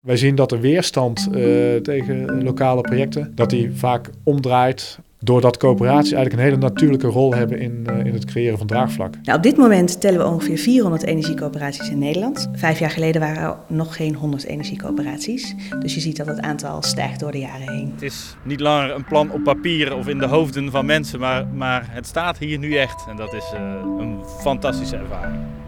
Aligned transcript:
Wij 0.00 0.16
zien 0.16 0.34
dat 0.34 0.48
de 0.48 0.60
weerstand 0.60 1.28
uh, 1.28 1.76
tegen 1.76 2.42
lokale 2.42 2.80
projecten, 2.80 3.32
dat 3.34 3.50
die 3.50 3.70
vaak 3.72 4.10
omdraait 4.24 4.98
doordat 5.18 5.56
coöperaties 5.56 6.12
eigenlijk 6.12 6.32
een 6.32 6.48
hele 6.48 6.66
natuurlijke 6.66 7.06
rol 7.06 7.34
hebben 7.34 7.58
in, 7.58 7.86
uh, 7.90 8.04
in 8.04 8.12
het 8.12 8.24
creëren 8.24 8.58
van 8.58 8.66
draagvlak. 8.66 9.14
Nou, 9.22 9.36
op 9.36 9.42
dit 9.42 9.56
moment 9.56 10.00
tellen 10.00 10.18
we 10.18 10.26
ongeveer 10.26 10.58
400 10.58 11.02
energiecoöperaties 11.02 11.90
in 11.90 11.98
Nederland. 11.98 12.50
Vijf 12.52 12.78
jaar 12.78 12.90
geleden 12.90 13.20
waren 13.20 13.42
er 13.42 13.56
nog 13.66 13.96
geen 13.96 14.14
100 14.14 14.44
energiecoöperaties. 14.44 15.54
Dus 15.80 15.94
je 15.94 16.00
ziet 16.00 16.16
dat 16.16 16.26
het 16.26 16.40
aantal 16.40 16.82
stijgt 16.82 17.20
door 17.20 17.32
de 17.32 17.38
jaren 17.38 17.72
heen. 17.72 17.90
Het 17.92 18.02
is 18.02 18.36
niet 18.44 18.60
langer 18.60 18.94
een 18.94 19.04
plan 19.04 19.30
op 19.30 19.42
papier 19.42 19.96
of 19.96 20.08
in 20.08 20.18
de 20.18 20.26
hoofden 20.26 20.70
van 20.70 20.86
mensen, 20.86 21.18
maar, 21.18 21.46
maar 21.46 21.86
het 21.90 22.06
staat 22.06 22.38
hier 22.38 22.58
nu 22.58 22.76
echt. 22.76 23.06
En 23.08 23.16
dat 23.16 23.32
is 23.32 23.52
uh, 23.54 23.60
een 23.98 24.18
fantastische 24.40 24.96
ervaring. 24.96 25.59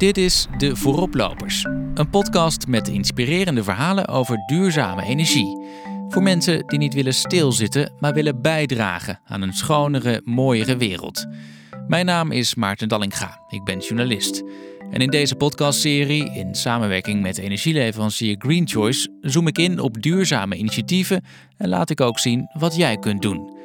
Dit 0.00 0.18
is 0.18 0.46
De 0.58 0.76
Vooroplopers, 0.76 1.64
een 1.94 2.10
podcast 2.10 2.66
met 2.66 2.88
inspirerende 2.88 3.64
verhalen 3.64 4.08
over 4.08 4.42
duurzame 4.46 5.02
energie. 5.02 5.66
Voor 6.08 6.22
mensen 6.22 6.66
die 6.66 6.78
niet 6.78 6.94
willen 6.94 7.14
stilzitten, 7.14 7.92
maar 7.98 8.12
willen 8.12 8.42
bijdragen 8.42 9.20
aan 9.24 9.42
een 9.42 9.52
schonere, 9.52 10.20
mooiere 10.24 10.76
wereld. 10.76 11.26
Mijn 11.86 12.06
naam 12.06 12.30
is 12.30 12.54
Maarten 12.54 12.88
Dallinga, 12.88 13.40
ik 13.48 13.64
ben 13.64 13.78
journalist. 13.78 14.42
En 14.90 15.00
in 15.00 15.10
deze 15.10 15.34
podcastserie, 15.34 16.30
in 16.34 16.54
samenwerking 16.54 17.22
met 17.22 17.38
energieleverancier 17.38 18.34
Green 18.38 18.68
Choice, 18.68 19.18
zoom 19.20 19.46
ik 19.46 19.58
in 19.58 19.80
op 19.80 20.02
duurzame 20.02 20.56
initiatieven 20.56 21.24
en 21.56 21.68
laat 21.68 21.90
ik 21.90 22.00
ook 22.00 22.18
zien 22.18 22.50
wat 22.52 22.76
jij 22.76 22.96
kunt 22.96 23.22
doen. 23.22 23.56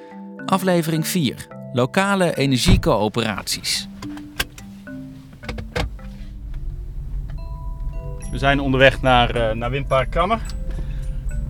Aflevering 0.45 1.07
4: 1.07 1.47
Lokale 1.73 2.37
energiecoöperaties. 2.37 3.87
We 8.35 8.41
zijn 8.41 8.59
onderweg 8.59 9.01
naar, 9.01 9.35
uh, 9.35 9.51
naar 9.51 9.69
Windpark 9.69 10.09
Kammer. 10.09 10.39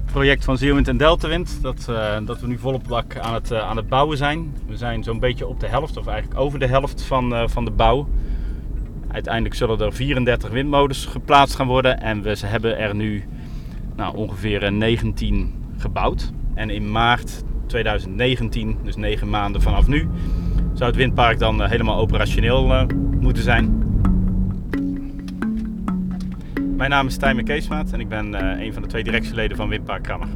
Project 0.06 0.44
van 0.44 0.58
Zeewind 0.58 0.88
en 0.88 0.98
Deltawind, 0.98 1.62
dat, 1.62 1.88
uh, 1.90 2.16
dat 2.26 2.40
we 2.40 2.48
nu 2.48 2.58
volop 2.58 3.04
aan 3.22 3.34
het, 3.34 3.52
uh, 3.52 3.60
aan 3.60 3.78
het 3.78 3.90
bouwen 3.90 4.18
zijn. 4.18 4.56
We 4.68 4.78
zijn 4.78 5.04
zo'n 5.04 5.20
beetje 5.20 5.48
op 5.48 5.60
de 5.60 5.68
helft, 5.68 5.98
of 5.98 6.08
eigenlijk 6.08 6.40
over 6.40 6.60
de 6.60 6.68
helft 6.68 7.02
van, 7.02 7.50
van 7.50 7.66
de 7.66 7.72
bouw. 7.72 8.08
Uiteindelijk 9.08 9.56
zullen 9.56 9.80
er 9.80 9.94
34 9.94 10.50
windmolens 10.50 11.06
geplaatst 11.06 11.56
gaan 11.56 11.68
worden 11.68 12.02
en 12.02 12.22
we 12.22 12.38
hebben 12.46 12.78
er 12.78 12.96
nu 12.96 13.24
nou, 13.96 14.16
ongeveer 14.16 14.72
19 14.72 15.54
gebouwd. 15.78 16.32
En 16.54 16.70
in 16.70 16.92
maart 16.92 17.44
2019, 17.68 18.78
dus 18.84 18.96
9 18.96 19.30
maanden 19.30 19.62
vanaf 19.62 19.88
nu, 19.88 20.10
zou 20.74 20.90
het 20.90 20.96
windpark 20.96 21.40
dan 21.40 21.62
helemaal 21.62 21.98
operationeel 21.98 22.88
moeten 23.20 23.44
zijn. 23.44 23.85
Mijn 26.76 26.90
naam 26.90 27.08
is 27.08 27.18
Tijmen 27.18 27.44
Keesmaat 27.44 27.92
en 27.92 28.00
ik 28.00 28.10
ben 28.10 28.34
uh, 28.34 28.66
een 28.66 28.74
van 28.74 28.82
de 28.82 28.88
twee 28.88 29.04
directieleden 29.04 29.58
van 29.58 29.70
Windpark 29.70 30.04
Krammer. 30.04 30.28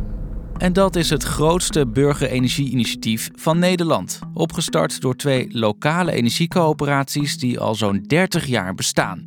En 0.57 0.73
dat 0.73 0.95
is 0.95 1.09
het 1.09 1.23
grootste 1.23 1.87
burgerenergie-initiatief 1.87 3.29
van 3.35 3.59
Nederland. 3.59 4.19
Opgestart 4.33 5.01
door 5.01 5.15
twee 5.15 5.47
lokale 5.51 6.11
energiecoöperaties 6.11 7.37
die 7.37 7.59
al 7.59 7.75
zo'n 7.75 8.03
30 8.07 8.45
jaar 8.45 8.75
bestaan. 8.75 9.23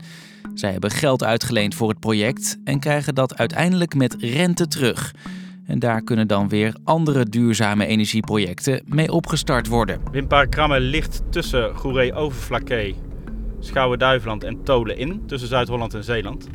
Zij 0.55 0.73
hebben 0.73 0.91
geld 0.91 1.25
uitgeleend 1.25 1.75
voor 1.75 1.89
het 1.89 2.01
project 2.01 2.59
en 2.65 2.81
krijgen 2.81 3.15
dat 3.15 3.37
uiteindelijk 3.37 3.95
met 3.95 4.17
rente 4.19 4.69
terug. 4.69 5.15
En 5.67 5.79
daar 5.79 6.03
kunnen 6.03 6.29
dan 6.29 6.49
weer 6.49 6.77
andere 6.85 7.25
duurzame 7.25 7.87
energieprojecten 7.87 8.83
mee 8.87 9.13
opgestart 9.13 9.67
worden. 9.67 10.01
Windpark 10.11 10.51
Krammer 10.51 10.81
ligt 10.81 11.23
tussen 11.31 11.77
Goeree 11.77 12.15
Overflakkee, 12.15 12.95
Schouwen-Duiveland 13.61 14.45
en 14.45 14.63
Tolen 14.63 14.99
in, 14.99 15.23
tussen 15.27 15.49
Zuid-Holland 15.49 15.95
en 15.95 16.05
Zeeland. 16.05 16.49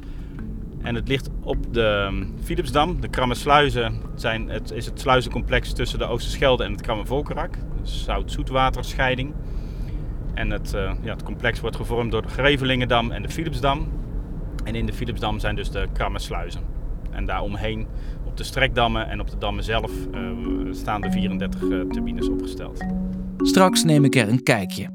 En 0.87 0.95
het 0.95 1.07
ligt 1.07 1.29
op 1.43 1.73
de 1.73 2.07
ehm, 2.07 2.25
Philipsdam. 2.43 3.01
De 3.01 3.07
Krammersluizen 3.07 4.01
zijn 4.15 4.49
het, 4.49 4.71
is 4.71 4.85
het 4.85 4.99
sluizencomplex 4.99 5.73
tussen 5.73 5.99
de 5.99 6.05
Oosterschelde 6.05 6.63
en 6.63 6.71
het 6.71 6.81
Krammervolkerak. 6.81 7.55
Dus 7.81 8.03
zout-zoetwaterscheiding. 8.03 9.33
En 10.33 10.49
het, 10.49 10.73
uh, 10.75 10.91
ja, 11.01 11.11
het 11.11 11.23
complex 11.23 11.59
wordt 11.59 11.75
gevormd 11.75 12.11
door 12.11 12.21
de 12.21 12.27
Grevelingendam 12.27 13.11
en 13.11 13.21
de 13.21 13.29
Philipsdam. 13.29 13.87
En 14.63 14.75
in 14.75 14.85
de 14.85 14.93
Philipsdam 14.93 15.39
zijn 15.39 15.55
dus 15.55 15.71
de 15.71 15.87
Krammersluizen. 15.93 16.61
En 17.11 17.25
daaromheen 17.25 17.87
op 18.25 18.37
de 18.37 18.43
strekdammen 18.43 19.09
en 19.09 19.19
op 19.19 19.29
de 19.29 19.37
dammen 19.37 19.63
zelf 19.63 19.91
uh, 20.13 20.73
staan 20.73 21.01
de 21.01 21.11
34 21.11 21.61
uh, 21.61 21.79
eh, 21.79 21.87
turbines 21.87 22.29
opgesteld. 22.29 22.85
Straks 23.37 23.83
neem 23.83 24.03
ik 24.03 24.15
er 24.15 24.29
een 24.29 24.43
kijkje. 24.43 24.89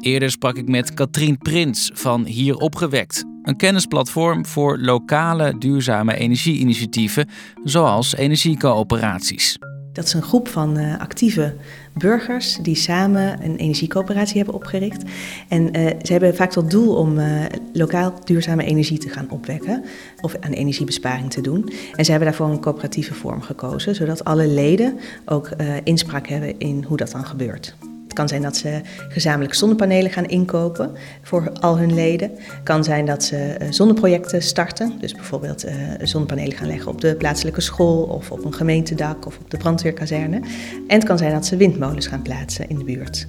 Eerder 0.00 0.30
sprak 0.30 0.56
ik 0.56 0.68
met 0.68 0.94
Katrien 0.94 1.38
Prins 1.38 1.90
van 1.94 2.24
Hier 2.24 2.56
Opgewekt, 2.56 3.24
een 3.42 3.56
kennisplatform 3.56 4.46
voor 4.46 4.78
lokale 4.78 5.58
duurzame 5.58 6.16
energieinitiatieven, 6.16 7.28
zoals 7.64 8.14
energiecoöperaties. 8.16 9.58
Dat 9.92 10.06
is 10.06 10.12
een 10.12 10.22
groep 10.22 10.48
van 10.48 10.78
uh, 10.78 10.98
actieve 10.98 11.54
burgers 11.94 12.58
die 12.62 12.74
samen 12.74 13.44
een 13.44 13.56
energiecoöperatie 13.56 14.36
hebben 14.36 14.54
opgericht. 14.54 15.02
En 15.48 15.62
uh, 15.62 15.86
ze 16.02 16.12
hebben 16.12 16.36
vaak 16.36 16.50
tot 16.50 16.70
doel 16.70 16.94
om 16.94 17.18
uh, 17.18 17.44
lokaal 17.72 18.14
duurzame 18.24 18.64
energie 18.64 18.98
te 18.98 19.08
gaan 19.08 19.30
opwekken 19.30 19.84
of 20.20 20.36
aan 20.40 20.52
energiebesparing 20.52 21.30
te 21.30 21.40
doen. 21.40 21.72
En 21.94 22.04
ze 22.04 22.10
hebben 22.10 22.28
daarvoor 22.28 22.48
een 22.48 22.60
coöperatieve 22.60 23.14
vorm 23.14 23.42
gekozen, 23.42 23.94
zodat 23.94 24.24
alle 24.24 24.46
leden 24.46 24.98
ook 25.24 25.50
inspraak 25.84 26.28
hebben 26.28 26.58
in 26.58 26.84
hoe 26.88 26.96
dat 26.96 27.10
dan 27.10 27.26
gebeurt 27.26 27.76
kan 28.18 28.28
zijn 28.28 28.42
dat 28.42 28.56
ze 28.56 28.80
gezamenlijk 29.08 29.54
zonnepanelen 29.54 30.10
gaan 30.10 30.26
inkopen 30.26 30.90
voor 31.22 31.52
al 31.52 31.78
hun 31.78 31.94
leden. 31.94 32.30
Het 32.30 32.62
kan 32.62 32.84
zijn 32.84 33.06
dat 33.06 33.24
ze 33.24 33.36
eh, 33.36 33.66
zonneprojecten 33.70 34.42
starten. 34.42 34.92
Dus 35.00 35.12
bijvoorbeeld 35.12 35.66
uh, 35.66 35.72
zonnepanelen 36.02 36.56
gaan 36.56 36.66
leggen 36.66 36.90
op 36.90 37.00
de 37.00 37.16
plaatselijke 37.16 37.60
school 37.60 38.02
of 38.02 38.30
op 38.30 38.44
een 38.44 38.54
gemeentedak 38.54 39.26
of 39.26 39.38
op 39.38 39.50
de 39.50 39.56
brandweerkazerne. 39.56 40.36
En 40.86 40.96
het 40.98 41.04
kan 41.04 41.18
zijn 41.18 41.32
dat 41.32 41.46
ze 41.46 41.56
windmolens 41.56 42.06
gaan 42.06 42.22
plaatsen 42.22 42.68
in 42.68 42.78
de 42.78 42.84
buurt. 42.84 43.28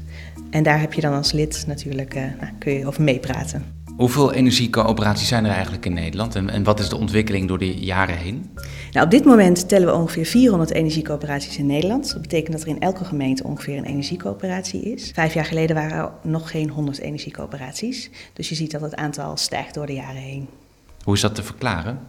En 0.50 0.64
daar 0.64 0.80
heb 0.80 0.94
je 0.94 1.02
dan 1.02 1.14
als 1.14 1.32
lid 1.32 1.64
natuurlijk, 1.68 2.16
uh, 2.16 2.22
nou, 2.22 2.54
kun 2.60 2.74
je 2.74 2.88
over 2.88 3.04
meepraten. 3.04 3.79
Hoeveel 4.00 4.34
energiecoöperaties 4.34 5.28
zijn 5.28 5.46
er 5.46 5.52
eigenlijk 5.52 5.86
in 5.86 5.94
Nederland 5.94 6.36
en, 6.36 6.50
en 6.50 6.64
wat 6.64 6.80
is 6.80 6.90
de 6.90 6.98
ontwikkeling 6.98 7.48
door 7.48 7.58
de 7.58 7.80
jaren 7.80 8.18
heen? 8.18 8.50
Nou, 8.92 9.06
op 9.06 9.12
dit 9.12 9.26
moment 9.26 9.70
tellen 9.70 9.88
we 9.88 9.94
ongeveer 9.94 10.26
400 10.26 10.72
energiecoöperaties 10.74 11.58
in 11.58 11.66
Nederland. 11.66 12.14
Dat 12.14 12.22
betekent 12.22 12.52
dat 12.52 12.62
er 12.62 12.68
in 12.68 12.80
elke 12.80 13.06
gemeente 13.06 13.44
ongeveer 13.44 13.78
een 13.78 13.84
energiecoöperatie 13.84 14.82
is. 14.82 15.12
Vijf 15.14 15.34
jaar 15.34 15.46
geleden 15.46 15.76
waren 15.76 15.98
er 15.98 16.12
nog 16.24 16.52
geen 16.52 16.70
100 16.70 17.00
energiecoöperaties. 17.00 18.10
Dus 18.34 18.50
je 18.50 18.56
ziet 18.56 18.72
dat 18.72 18.82
het 18.82 18.96
aantal 18.96 19.38
stijgt 19.38 19.74
door 19.74 19.86
de 19.86 19.94
jaren 19.94 20.22
heen. 20.22 20.48
Hoe 21.04 21.14
is 21.14 21.22
dat 21.22 21.36
te 21.36 21.44
verklaren? 21.44 22.00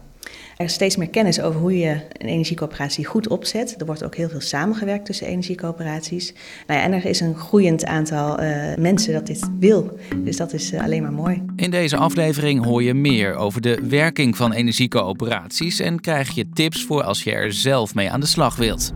Er 0.57 0.65
is 0.65 0.73
steeds 0.73 0.95
meer 0.95 1.09
kennis 1.09 1.41
over 1.41 1.59
hoe 1.59 1.77
je 1.77 1.89
een 1.91 2.27
energiecoöperatie 2.27 3.05
goed 3.05 3.27
opzet. 3.27 3.75
Er 3.79 3.85
wordt 3.85 4.03
ook 4.03 4.15
heel 4.15 4.29
veel 4.29 4.41
samengewerkt 4.41 5.05
tussen 5.05 5.27
energiecoöperaties. 5.27 6.33
Nou 6.67 6.79
ja, 6.79 6.85
en 6.85 6.93
er 6.93 7.05
is 7.05 7.19
een 7.19 7.35
groeiend 7.35 7.85
aantal 7.85 8.41
uh, 8.41 8.75
mensen 8.75 9.13
dat 9.13 9.27
dit 9.27 9.49
wil. 9.59 9.97
Dus 10.15 10.37
dat 10.37 10.53
is 10.53 10.73
uh, 10.73 10.83
alleen 10.83 11.01
maar 11.01 11.13
mooi. 11.13 11.43
In 11.55 11.71
deze 11.71 11.97
aflevering 11.97 12.63
hoor 12.63 12.83
je 12.83 12.93
meer 12.93 13.35
over 13.35 13.61
de 13.61 13.79
werking 13.89 14.37
van 14.37 14.51
energiecoöperaties 14.51 15.79
en 15.79 15.99
krijg 15.99 16.29
je 16.31 16.49
tips 16.53 16.85
voor 16.85 17.03
als 17.03 17.23
je 17.23 17.31
er 17.31 17.53
zelf 17.53 17.95
mee 17.95 18.11
aan 18.11 18.19
de 18.19 18.25
slag 18.25 18.55
wilt. 18.55 18.93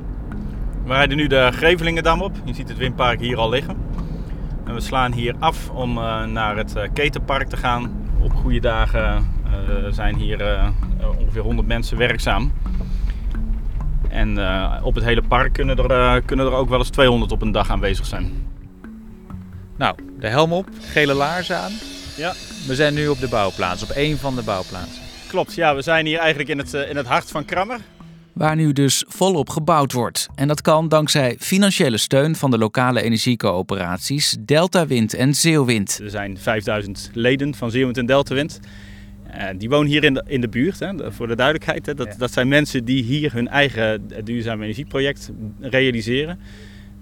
We 0.86 0.94
rijden 0.94 1.18
nu 1.18 1.28
de 1.28 1.50
Grevelingendam 1.52 2.22
op. 2.22 2.32
Je 2.46 2.54
ziet 2.54 2.70
het 2.70 2.78
windpark 2.78 3.20
hier 3.20 3.38
al 3.38 3.50
liggen. 3.50 3.76
En 4.66 4.74
we 4.74 4.82
slaan 4.82 5.14
hier 5.14 5.36
af 5.40 5.70
om 5.70 5.98
uh, 5.98 6.26
naar 6.26 6.58
het 6.58 6.74
Ketenpark 6.94 7.48
te 7.48 7.58
gaan. 7.58 8.10
Op 8.22 8.34
goede 8.34 8.60
dagen 8.60 9.35
zijn 9.96 10.16
hier 10.16 10.42
eh, 10.42 10.70
ongeveer 11.20 11.42
100 11.42 11.68
mensen 11.68 11.98
werkzaam. 11.98 12.54
En 14.10 14.38
uh, 14.38 14.80
op 14.84 14.96
het 14.96 15.04
hele 15.04 15.22
park 15.22 15.54
kunnen 15.54 15.78
er, 15.78 15.92
uh, 15.92 16.26
kunnen 16.26 16.46
er 16.46 16.52
ook 16.52 16.70
wel 16.70 16.80
eens 16.80 16.90
200 16.90 17.32
op 17.32 17.42
een 17.42 17.52
dag 17.52 17.70
aanwezig 17.70 18.06
zijn. 18.06 18.32
Nou, 19.78 19.96
de 20.20 20.28
helm 20.28 20.54
op, 20.54 20.70
gele 20.80 21.14
laarzen 21.14 21.58
aan. 21.58 21.72
Ja. 22.18 22.34
We 22.68 22.76
zijn 22.76 22.94
nu 22.94 23.08
op 23.08 23.20
de 23.20 23.28
bouwplaats, 23.28 23.84
op 23.84 23.90
één 23.90 24.18
van 24.18 24.36
de 24.36 24.44
bouwplaatsen. 24.44 25.04
Klopt, 25.28 25.56
ja, 25.56 25.76
we 25.76 25.82
zijn 25.82 26.06
hier 26.06 26.20
eigenlijk 26.20 26.50
in 26.50 26.58
het, 26.58 26.74
in 26.74 26.96
het 26.96 27.06
hart 27.06 27.32
van 27.32 27.46
Krammer. 27.46 27.80
Waar 28.34 28.56
nu 28.56 28.74
dus 28.74 29.04
volop 29.08 29.50
gebouwd 29.50 29.92
wordt. 29.92 30.28
En 30.36 30.48
dat 30.48 30.62
kan 30.62 30.90
dankzij 30.90 31.36
financiële 31.40 31.98
steun 31.98 32.36
van 32.36 32.52
de 32.52 32.58
lokale 32.58 33.02
energiecoöperaties 33.02 34.38
Delta 34.40 34.88
Wind 34.88 35.14
en 35.14 35.34
Zeeuwwind. 35.36 36.00
Er 36.04 36.10
zijn 36.10 36.38
5000 36.38 37.10
leden 37.14 37.56
van 37.56 37.72
Zeeuwwind 37.72 37.98
en 37.98 38.06
Delta 38.06 38.36
Wind. 38.36 38.60
Uh, 38.62 38.70
die 39.58 39.70
wonen 39.70 39.88
hier 39.88 40.04
in 40.04 40.14
de, 40.14 40.24
in 40.28 40.42
de 40.42 40.48
buurt, 40.48 40.80
hè, 40.80 41.12
voor 41.12 41.28
de 41.28 41.36
duidelijkheid. 41.36 41.86
Hè. 41.86 41.94
Dat, 41.94 42.08
ja. 42.08 42.18
dat 42.18 42.34
zijn 42.34 42.48
mensen 42.48 42.86
die 42.86 43.04
hier 43.04 43.34
hun 43.34 43.48
eigen 43.48 44.08
duurzame 44.24 44.64
energieproject 44.64 45.32
realiseren. 45.60 46.40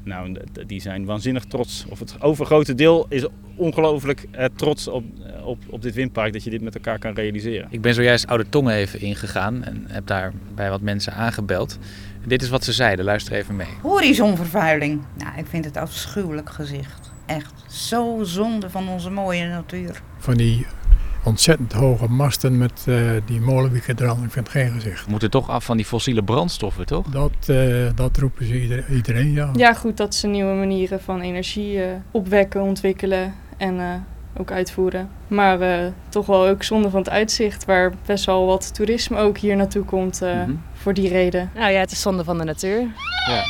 Nou, 0.04 0.38
die 0.66 0.82
zijn 0.82 1.06
waanzinnig 1.06 1.44
trots. 1.44 1.86
Of 1.90 2.00
het 2.00 2.22
overgrote 2.22 2.76
deel 2.76 3.06
is 3.10 3.26
ongelooflijk 3.56 4.26
uh, 4.32 4.46
trots 4.56 4.88
op, 4.88 5.04
op, 5.44 5.58
op 5.70 5.82
dit 5.82 5.94
windpark 5.94 6.34
dat 6.34 6.44
je 6.44 6.50
dit 6.50 6.62
met 6.62 6.76
elkaar 6.76 7.00
kan 7.00 7.14
realiseren. 7.14 7.68
Ik 7.70 7.82
ben 7.82 7.94
zojuist 7.94 8.28
Oude 8.28 8.50
Tongen 8.50 8.74
even 8.74 9.00
ingegaan 9.00 9.64
en 9.64 9.86
heb 9.88 10.08
daar 10.08 10.32
bij 10.56 10.70
wat 10.70 10.82
mensen 10.82 11.14
aangebeld. 11.14 11.80
Dit 12.26 12.42
is 12.42 12.50
wat 12.50 12.64
ze 12.64 12.74
zeiden, 12.74 13.06
luister 13.06 13.34
even 13.34 13.56
mee. 13.56 13.68
Horizonvervuiling. 13.82 15.02
Nou, 15.18 15.38
ik 15.38 15.46
vind 15.48 15.66
het 15.66 15.78
afschuwelijk 15.78 16.50
gezicht. 16.50 17.12
Echt 17.26 17.54
zo 17.68 18.20
zonde 18.24 18.70
van 18.70 18.90
onze 18.90 19.10
mooie 19.10 19.48
natuur. 19.48 20.02
Van 20.18 20.34
die 20.34 20.66
ontzettend 21.24 21.74
hoge 21.74 22.10
masten 22.10 22.58
met 22.58 22.86
uh, 22.86 23.12
die 23.26 23.42
molenwieken 23.42 23.98
er 23.98 24.10
aan. 24.10 24.24
Ik 24.24 24.32
vind 24.32 24.50
geen 24.50 24.72
gezicht. 24.72 25.06
We 25.06 25.12
moeten 25.12 25.30
toch 25.30 25.50
af 25.50 25.66
van 25.66 25.78
die 25.78 25.86
fossiele 25.86 26.24
brandstoffen, 26.24 26.86
toch? 26.86 27.08
Dat, 27.08 27.32
uh, 27.48 27.90
dat 27.96 28.18
roepen 28.18 28.46
ze 28.46 28.62
iedereen, 28.62 28.86
iedereen, 28.92 29.32
ja. 29.32 29.50
Ja, 29.54 29.74
goed 29.74 29.98
dat 29.98 30.16
ze 30.16 30.28
nieuwe 30.28 30.54
manieren 30.54 31.02
van 31.02 31.22
energie 31.22 31.76
uh, 31.76 31.86
opwekken, 32.12 32.62
ontwikkelen 32.62 33.34
en 33.58 34.06
ook 34.38 34.52
uitvoeren. 34.52 35.10
Maar 35.28 35.92
toch 36.10 36.26
wel 36.26 36.48
ook 36.48 36.64
zonde 36.64 36.90
van 36.90 37.00
het 37.00 37.10
uitzicht, 37.10 37.66
waar 37.66 37.94
best 38.06 38.26
wel 38.26 38.46
wat 38.46 38.74
toerisme 38.74 39.18
ook 39.18 39.38
hier 39.38 39.56
naartoe 39.56 39.84
komt 39.84 40.22
mm 40.22 40.28
-hmm. 40.28 40.62
voor 40.74 40.94
die 40.94 41.10
reden. 41.10 41.52
Nou 41.56 41.72
ja, 41.72 41.80
het 41.80 41.92
is 41.92 42.02
zonde 42.02 42.24
van 42.24 42.38
de 42.38 42.44
natuur. 42.44 42.80
Ja. 43.28 43.44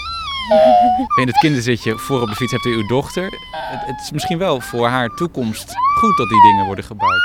In 1.21 1.27
het 1.27 1.37
kinderzitje 1.37 1.97
voor 1.97 2.21
op 2.21 2.27
de 2.27 2.35
fiets 2.35 2.51
hebt 2.51 2.65
u 2.65 2.75
uw 2.75 2.87
dochter. 2.87 3.23
Het, 3.23 3.85
het 3.85 4.01
is 4.01 4.11
misschien 4.11 4.37
wel 4.37 4.59
voor 4.59 4.87
haar 4.87 5.09
toekomst 5.09 5.73
goed 5.99 6.17
dat 6.17 6.29
die 6.29 6.41
dingen 6.41 6.65
worden 6.65 6.83
gebouwd. 6.83 7.21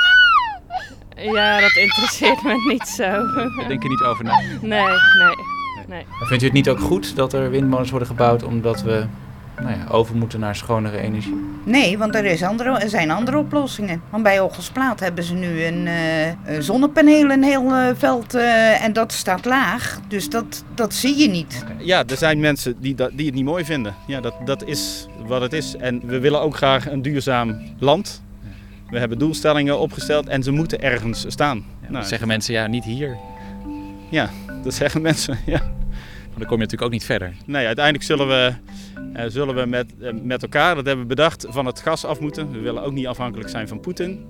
Ja, 1.21 1.59
dat 1.59 1.75
interesseert 1.75 2.43
me 2.43 2.65
niet 2.67 2.87
zo. 2.87 3.03
Daar 3.33 3.67
denk 3.67 3.83
je 3.83 3.89
niet 3.89 4.01
over 4.01 4.23
na? 4.23 4.41
Nee, 4.61 4.81
nee. 4.81 5.85
nee. 5.87 6.05
Vindt 6.19 6.43
u 6.43 6.45
het 6.45 6.55
niet 6.55 6.69
ook 6.69 6.79
goed 6.79 7.15
dat 7.15 7.33
er 7.33 7.49
windmolens 7.49 7.89
worden 7.89 8.07
gebouwd 8.07 8.43
omdat 8.43 8.81
we 8.81 9.05
nou 9.61 9.77
ja, 9.77 9.85
over 9.91 10.15
moeten 10.15 10.39
naar 10.39 10.55
schonere 10.55 10.97
energie? 10.97 11.35
Nee, 11.63 11.97
want 11.97 12.15
er, 12.15 12.25
is 12.25 12.43
andere, 12.43 12.79
er 12.79 12.89
zijn 12.89 13.11
andere 13.11 13.37
oplossingen. 13.37 14.01
Want 14.09 14.23
bij 14.23 14.41
Ogelsplaat 14.41 14.99
hebben 14.99 15.23
ze 15.23 15.33
nu 15.33 15.63
een, 15.63 15.87
uh, 15.87 16.59
zonnepaneel 16.59 17.29
een 17.29 17.43
heel 17.43 17.63
uh, 17.63 17.87
veld 17.95 18.35
uh, 18.35 18.83
en 18.83 18.93
dat 18.93 19.11
staat 19.11 19.45
laag. 19.45 19.99
Dus 20.07 20.29
dat, 20.29 20.63
dat 20.73 20.93
zie 20.93 21.17
je 21.17 21.27
niet. 21.27 21.65
Ja, 21.77 22.03
er 22.05 22.17
zijn 22.17 22.39
mensen 22.39 22.75
die, 22.79 22.95
dat, 22.95 23.11
die 23.13 23.25
het 23.25 23.35
niet 23.35 23.45
mooi 23.45 23.65
vinden. 23.65 23.95
Ja, 24.07 24.21
dat, 24.21 24.33
dat 24.45 24.63
is 24.63 25.07
wat 25.25 25.41
het 25.41 25.53
is. 25.53 25.75
En 25.75 26.01
we 26.05 26.19
willen 26.19 26.41
ook 26.41 26.55
graag 26.55 26.91
een 26.91 27.01
duurzaam 27.01 27.61
land. 27.79 28.21
We 28.89 28.99
hebben 28.99 29.17
doelstellingen 29.17 29.79
opgesteld 29.79 30.27
en 30.27 30.43
ze 30.43 30.51
moeten 30.51 30.81
ergens 30.81 31.25
staan. 31.27 31.65
Ja, 31.81 31.91
nou, 31.91 32.05
zeggen 32.05 32.27
mensen, 32.27 32.53
ja, 32.53 32.67
niet 32.67 32.83
hier. 32.83 33.17
Ja, 34.09 34.29
dat 34.63 34.73
zeggen 34.73 35.01
mensen, 35.09 35.37
ja. 35.45 35.59
Maar 35.59 36.37
dan 36.37 36.47
kom 36.47 36.57
je 36.57 36.63
natuurlijk 36.63 36.81
ook 36.81 36.91
niet 36.91 37.05
verder. 37.05 37.33
Nee, 37.45 37.65
uiteindelijk 37.65 38.05
zullen 38.05 38.27
we, 38.27 38.53
uh, 39.15 39.23
zullen 39.27 39.55
we 39.55 39.65
met, 39.65 39.93
uh, 39.99 40.11
met 40.21 40.41
elkaar, 40.41 40.75
dat 40.75 40.85
hebben 40.85 41.07
we 41.07 41.15
bedacht, 41.15 41.45
van 41.49 41.65
het 41.65 41.79
gas 41.79 42.05
af 42.05 42.19
moeten. 42.19 42.51
We 42.51 42.59
willen 42.59 42.83
ook 42.83 42.93
niet 42.93 43.07
afhankelijk 43.07 43.49
zijn 43.49 43.67
van 43.67 43.79
Poetin. 43.79 44.25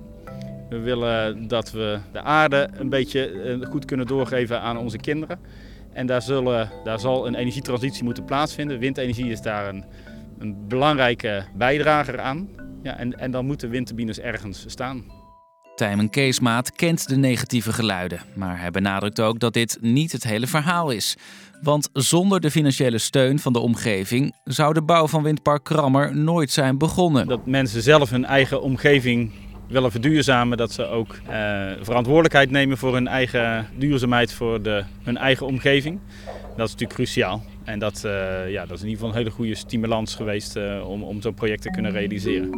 We 0.68 0.78
willen 0.78 1.48
dat 1.48 1.70
we 1.70 1.98
de 2.12 2.20
aarde 2.20 2.68
een 2.72 2.88
beetje 2.88 3.32
uh, 3.32 3.66
goed 3.66 3.84
kunnen 3.84 4.06
doorgeven 4.06 4.60
aan 4.60 4.78
onze 4.78 4.96
kinderen. 4.96 5.38
En 5.92 6.06
daar, 6.06 6.22
zullen, 6.22 6.70
daar 6.84 7.00
zal 7.00 7.26
een 7.26 7.34
energietransitie 7.34 8.04
moeten 8.04 8.24
plaatsvinden. 8.24 8.78
Windenergie 8.78 9.30
is 9.30 9.42
daar 9.42 9.68
een, 9.68 9.84
een 10.38 10.68
belangrijke 10.68 11.44
bijdrager 11.54 12.20
aan. 12.20 12.48
Ja, 12.82 12.96
en, 12.96 13.18
en 13.18 13.30
dan 13.30 13.46
moeten 13.46 13.70
windturbines 13.70 14.18
ergens 14.18 14.64
staan. 14.66 15.04
Tijmen 15.74 16.10
Keesmaat 16.10 16.72
kent 16.72 17.08
de 17.08 17.16
negatieve 17.16 17.72
geluiden, 17.72 18.20
maar 18.34 18.60
hij 18.60 18.70
benadrukt 18.70 19.20
ook 19.20 19.38
dat 19.38 19.52
dit 19.52 19.78
niet 19.80 20.12
het 20.12 20.24
hele 20.24 20.46
verhaal 20.46 20.90
is. 20.90 21.16
Want 21.62 21.88
zonder 21.92 22.40
de 22.40 22.50
financiële 22.50 22.98
steun 22.98 23.38
van 23.38 23.52
de 23.52 23.58
omgeving 23.58 24.34
zou 24.44 24.74
de 24.74 24.82
bouw 24.82 25.06
van 25.06 25.22
windpark 25.22 25.64
Krammer 25.64 26.16
nooit 26.16 26.50
zijn 26.50 26.78
begonnen. 26.78 27.26
Dat 27.26 27.46
mensen 27.46 27.82
zelf 27.82 28.10
hun 28.10 28.24
eigen 28.24 28.62
omgeving 28.62 29.32
willen 29.68 29.90
verduurzamen, 29.90 30.56
dat 30.56 30.72
ze 30.72 30.84
ook 30.84 31.14
eh, 31.14 31.70
verantwoordelijkheid 31.80 32.50
nemen 32.50 32.78
voor 32.78 32.94
hun 32.94 33.08
eigen 33.08 33.66
duurzaamheid, 33.76 34.32
voor 34.32 34.62
de, 34.62 34.84
hun 35.02 35.16
eigen 35.16 35.46
omgeving. 35.46 36.00
Dat 36.56 36.66
is 36.66 36.72
natuurlijk 36.72 36.92
cruciaal. 36.92 37.42
En 37.70 37.78
dat, 37.78 38.02
uh, 38.06 38.50
ja, 38.50 38.66
dat 38.66 38.76
is 38.76 38.82
in 38.82 38.88
ieder 38.88 38.90
geval 38.90 39.08
een 39.08 39.24
hele 39.24 39.30
goede 39.30 39.54
stimulans 39.54 40.14
geweest 40.14 40.56
uh, 40.56 40.88
om, 40.88 41.02
om 41.02 41.22
zo'n 41.22 41.34
project 41.34 41.62
te 41.62 41.70
kunnen 41.70 41.92
realiseren. 41.92 42.50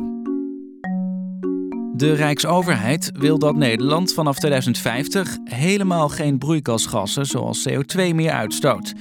De 1.96 2.12
Rijksoverheid 2.14 3.10
wil 3.18 3.38
dat 3.38 3.56
Nederland 3.56 4.14
vanaf 4.14 4.38
2050 4.38 5.36
helemaal 5.44 6.08
geen 6.08 6.38
broeikasgassen 6.38 7.26
zoals 7.26 7.68
CO2 7.68 8.14
meer 8.14 8.30
uitstoot. 8.30 8.92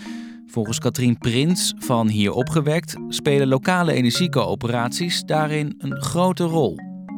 Volgens 0.48 0.80
Katrien 0.80 1.18
Prins 1.18 1.74
van 1.78 2.08
Hier 2.08 2.32
Opgewekt 2.32 2.96
spelen 3.08 3.48
lokale 3.48 3.94
energiecoöperaties 3.94 5.24
daarin 5.24 5.76
een 5.78 6.02
grote 6.02 6.44
rol. 6.44 6.76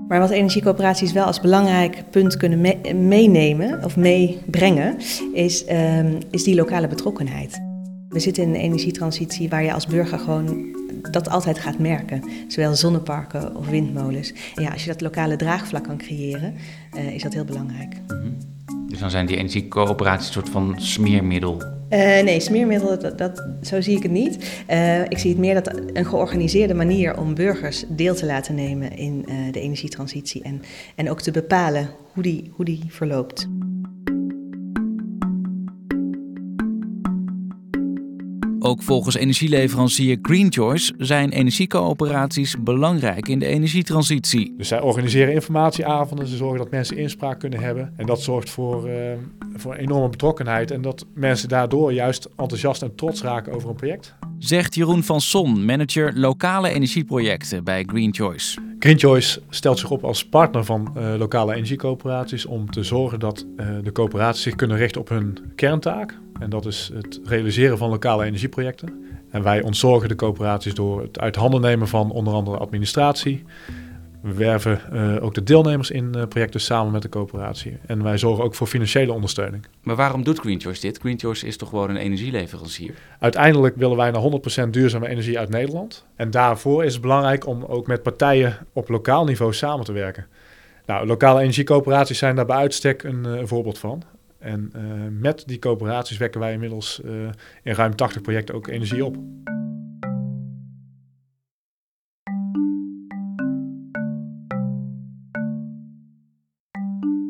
Maar 0.08 0.20
wat 0.20 0.30
energiecoöperaties 0.30 1.12
wel 1.12 1.26
als 1.26 1.42
belangrijk 1.42 2.04
punt 2.12 2.38
kunnen 2.38 2.62
me 2.62 2.94
meenemen 2.94 3.84
of 3.84 3.98
meebrengen, 3.98 4.98
is, 5.34 5.66
um, 5.72 6.18
is 6.32 6.44
die 6.44 6.56
lokale 6.56 6.88
betrokkenheid. 6.88 7.73
We 8.14 8.20
zitten 8.20 8.44
in 8.44 8.50
een 8.50 8.56
energietransitie 8.56 9.50
waar 9.50 9.64
je 9.64 9.74
als 9.74 9.88
burger 9.88 10.20
gewoon 10.20 10.76
dat 11.12 11.30
altijd 11.30 11.60
gaat 11.60 11.80
merken. 11.80 12.24
Zowel 12.48 12.76
zonneparken 12.76 13.56
of 13.56 13.68
windmolens. 13.68 14.34
En 14.56 14.64
ja, 14.64 14.70
als 14.70 14.84
je 14.84 14.90
dat 14.90 15.02
lokale 15.02 15.36
draagvlak 15.36 15.84
kan 15.84 15.98
creëren, 15.98 16.54
uh, 16.96 17.14
is 17.14 17.22
dat 17.22 17.34
heel 17.34 17.46
belangrijk. 17.46 17.94
Mm 18.08 18.20
-hmm. 18.20 18.38
Dus 18.88 19.00
dan 19.00 19.10
zijn 19.10 19.26
die 19.26 19.38
energiecoöperaties 19.38 20.28
een 20.28 20.34
soort 20.34 20.50
van 20.50 20.76
smeermiddel? 20.78 21.58
Uh, 21.90 22.00
nee, 22.00 22.40
smeermiddel, 22.40 23.00
dat, 23.00 23.18
dat, 23.18 23.44
zo 23.62 23.82
zie 23.82 23.98
ik 23.98 24.04
het 24.04 24.12
niet. 24.12 24.64
Uh, 24.70 25.02
ik 25.02 25.18
zie 25.18 25.30
het 25.30 25.40
meer 25.40 25.54
dat 25.54 25.82
een 25.94 26.06
georganiseerde 26.06 26.74
manier 26.74 27.18
om 27.18 27.34
burgers 27.34 27.84
deel 27.88 28.16
te 28.16 28.26
laten 28.26 28.56
nemen 28.56 28.98
in 28.98 29.26
de 29.52 29.60
energietransitie. 29.60 30.44
En, 30.44 30.62
en 30.96 31.10
ook 31.10 31.22
te 31.22 31.32
bepalen 31.32 31.90
hoe 32.14 32.24
die, 32.24 32.52
hoe 32.56 32.66
die 32.66 32.82
verloopt. 32.88 33.48
Ook 38.60 38.82
volgens 38.82 39.16
energieleverancier 39.16 40.18
Greenchoice 40.22 40.94
zijn 40.98 41.32
energiecoöperaties 41.32 42.56
belangrijk 42.60 43.28
in 43.28 43.40
de 43.40 43.46
energietransitie. 43.46 44.54
Dus 44.58 44.68
zij 44.68 44.82
organiseren 44.82 45.34
informatieavonden, 45.34 46.28
ze 46.28 46.36
zorgen 46.36 46.58
dat 46.58 46.72
mensen 46.72 46.98
inspraak 46.98 47.40
kunnen 47.40 47.60
hebben. 47.60 47.94
En 47.98 48.06
dat 48.06 48.22
zorgt 48.22 48.50
voor, 48.50 48.90
uh, 48.90 48.96
voor 49.56 49.74
enorme 49.74 50.10
betrokkenheid 50.10 50.72
en 50.72 50.82
dat 50.82 51.06
mensen 51.14 51.50
daardoor 51.50 51.94
juist 51.94 52.30
enthousiast 52.38 52.82
en 52.82 52.96
trots 52.96 53.22
raken 53.22 53.54
over 53.54 53.70
een 53.70 53.76
project. 53.76 54.16
Zegt 54.40 54.76
Jeroen 54.76 55.04
van 55.04 55.22
Son, 55.22 55.66
manager 55.66 56.18
lokale 56.18 56.70
energieprojecten 56.70 57.64
bij 57.64 57.84
Greenchoice. 57.88 58.62
Greenchoice 58.80 59.42
stelt 59.50 59.80
zich 59.80 59.92
op 59.92 60.04
als 60.04 60.26
partner 60.26 60.66
van 60.66 60.94
uh, 60.98 61.14
lokale 61.18 61.54
energiecoöperaties 61.54 62.46
om 62.46 62.72
te 62.72 62.84
zorgen 62.84 63.20
dat 63.20 63.46
uh, 63.58 63.68
de 63.84 63.92
coöperaties 63.92 64.42
zich 64.42 64.56
kunnen 64.56 64.78
richten 64.78 65.02
op 65.02 65.10
hun 65.10 65.38
kerntaak. 65.56 66.22
En 66.40 66.50
dat 66.50 66.66
is 66.66 66.92
het 66.94 67.20
realiseren 67.24 67.78
van 67.78 67.90
lokale 67.90 68.26
energieprojecten. 68.26 69.04
En 69.30 69.44
wij 69.44 69.62
ontzorgen 69.62 70.10
de 70.10 70.16
coöperaties 70.16 70.74
door 70.74 71.02
het 71.02 71.20
uit 71.20 71.36
handen 71.36 71.62
nemen 71.62 71.88
van 71.88 72.12
onder 72.12 72.34
andere 72.34 72.58
administratie. 72.58 73.44
We 74.22 74.34
werven 74.34 74.82
uh, 74.94 75.24
ook 75.24 75.34
de 75.34 75.44
deelnemers 75.44 75.92
in 75.92 76.14
uh, 76.16 76.24
projecten 76.26 76.62
samen 76.62 76.92
met 76.92 77.02
de 77.02 77.10
coöperatie. 77.10 77.78
En 77.86 78.04
wij 78.04 78.18
zorgen 78.18 78.44
ook 78.44 78.56
voor 78.56 78.68
financiële 78.68 79.14
ondersteuning. 79.14 79.66
Maar 79.82 79.96
waarom 79.96 80.24
doet 80.24 80.40
Greenchoice 80.40 80.82
dit? 80.82 80.98
Greenchoice 80.98 81.48
is 81.48 81.58
toch 81.58 81.70
gewoon 81.70 81.90
een 81.90 81.98
energieleverancier? 81.98 82.94
Uiteindelijk 83.20 83.76
willen 83.76 83.98
wij 83.98 84.12
naar 84.12 84.66
100% 84.66 84.70
duurzame 84.70 85.08
energie 85.08 85.40
uit 85.40 85.50
Nederland. 85.50 86.06
En 86.16 86.32
daarvoor 86.32 86.84
is 86.84 86.94
het 86.94 87.02
belangrijk 87.02 87.48
om 87.48 87.64
ook 87.64 87.88
met 87.88 88.04
partijen 88.04 88.58
op 88.74 88.90
lokaal 88.90 89.26
niveau 89.26 89.54
samen 89.54 89.86
te 89.86 89.92
werken. 89.92 90.26
Nou, 90.86 91.08
lokale 91.08 91.42
energiecoöperaties 91.42 92.18
zijn 92.18 92.36
daar 92.36 92.46
bij 92.46 92.58
uitstek 92.58 93.04
een, 93.04 93.24
een 93.24 93.48
voorbeeld 93.48 93.78
van. 93.78 94.04
En 94.44 94.72
uh, 94.76 94.82
met 95.20 95.44
die 95.46 95.60
coöperaties 95.60 96.18
wekken 96.18 96.40
wij 96.40 96.54
inmiddels 96.54 97.02
uh, 97.06 97.30
in 97.64 97.74
ruim 97.74 97.96
80 97.96 98.22
projecten 98.22 98.56
ook 98.56 98.68
energie 98.68 99.06
op. 99.06 99.18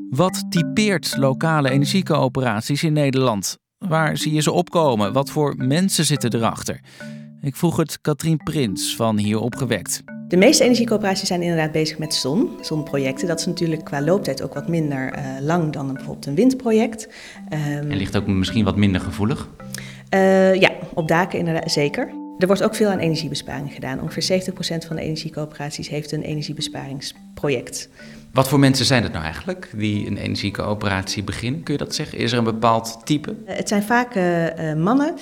Wat 0.10 0.52
typeert 0.52 1.18
lokale 1.18 1.70
energiecoöperaties 1.70 2.84
in 2.84 2.94
Nederland? 2.94 3.58
Waar 3.78 4.18
zie 4.18 4.34
je 4.34 4.42
ze 4.42 4.52
opkomen? 4.52 5.14
Wat 5.14 5.30
voor 5.30 5.56
mensen 5.58 6.06
zitten 6.06 6.36
erachter? 6.36 6.80
Ik 7.44 7.56
vroeg 7.56 7.78
het 7.78 8.02
Katrien 8.02 8.38
Prins 8.38 8.96
van 8.96 9.18
Hier 9.18 9.40
Opgewekt. 9.40 10.04
De 10.28 10.38
meeste 10.38 10.64
energiecoöperaties 10.64 11.28
zijn 11.28 11.42
inderdaad 11.42 11.72
bezig 11.72 11.98
met 11.98 12.14
zon, 12.14 12.50
zonprojecten. 12.62 13.28
Dat 13.28 13.40
is 13.40 13.46
natuurlijk 13.46 13.84
qua 13.84 14.02
looptijd 14.02 14.42
ook 14.42 14.54
wat 14.54 14.68
minder 14.68 15.18
uh, 15.18 15.24
lang 15.42 15.74
dan 15.74 15.94
bijvoorbeeld 15.94 16.26
een 16.26 16.36
windproject. 16.36 17.08
Um, 17.50 17.92
en 17.92 17.96
ligt 17.96 18.18
ook 18.18 18.28
misschien 18.28 18.64
wat 18.64 18.76
minder 18.76 19.02
gevoelig? 19.02 19.50
Uh, 20.14 20.56
ja, 20.56 20.72
op 20.94 21.08
daken 21.08 21.40
inderdaad 21.40 21.72
zeker. 21.72 22.14
Er 22.38 22.48
wordt 22.48 22.64
ook 22.64 22.76
veel 22.76 22.90
aan 22.90 23.00
energiebesparing 23.00 23.74
gedaan. 23.74 24.02
Ongeveer 24.02 24.42
70% 24.52 24.88
van 24.88 24.96
de 24.96 25.02
energiecoöperaties 25.02 25.90
heeft 25.90 26.12
een 26.12 26.22
energiebesparingsproject. 26.22 27.90
Wat 28.34 28.48
voor 28.48 28.60
mensen 28.60 28.86
zijn 28.86 29.04
het 29.04 29.12
nou 29.12 29.24
eigenlijk 29.24 29.72
die 29.76 30.08
een 30.08 30.18
energiecoöperatie 30.18 31.24
beginnen? 31.24 31.64
Kun 31.64 31.74
je 31.74 31.80
dat 31.80 31.96
zeggen? 31.96 32.18
Is 32.18 32.32
er 32.32 32.38
een 32.38 32.44
bepaald 32.44 33.02
type? 33.04 33.30
Uh, 33.32 33.56
het 33.56 33.68
zijn 33.68 33.84
vaak 33.84 34.16
uh, 34.16 34.74
mannen 34.74 35.16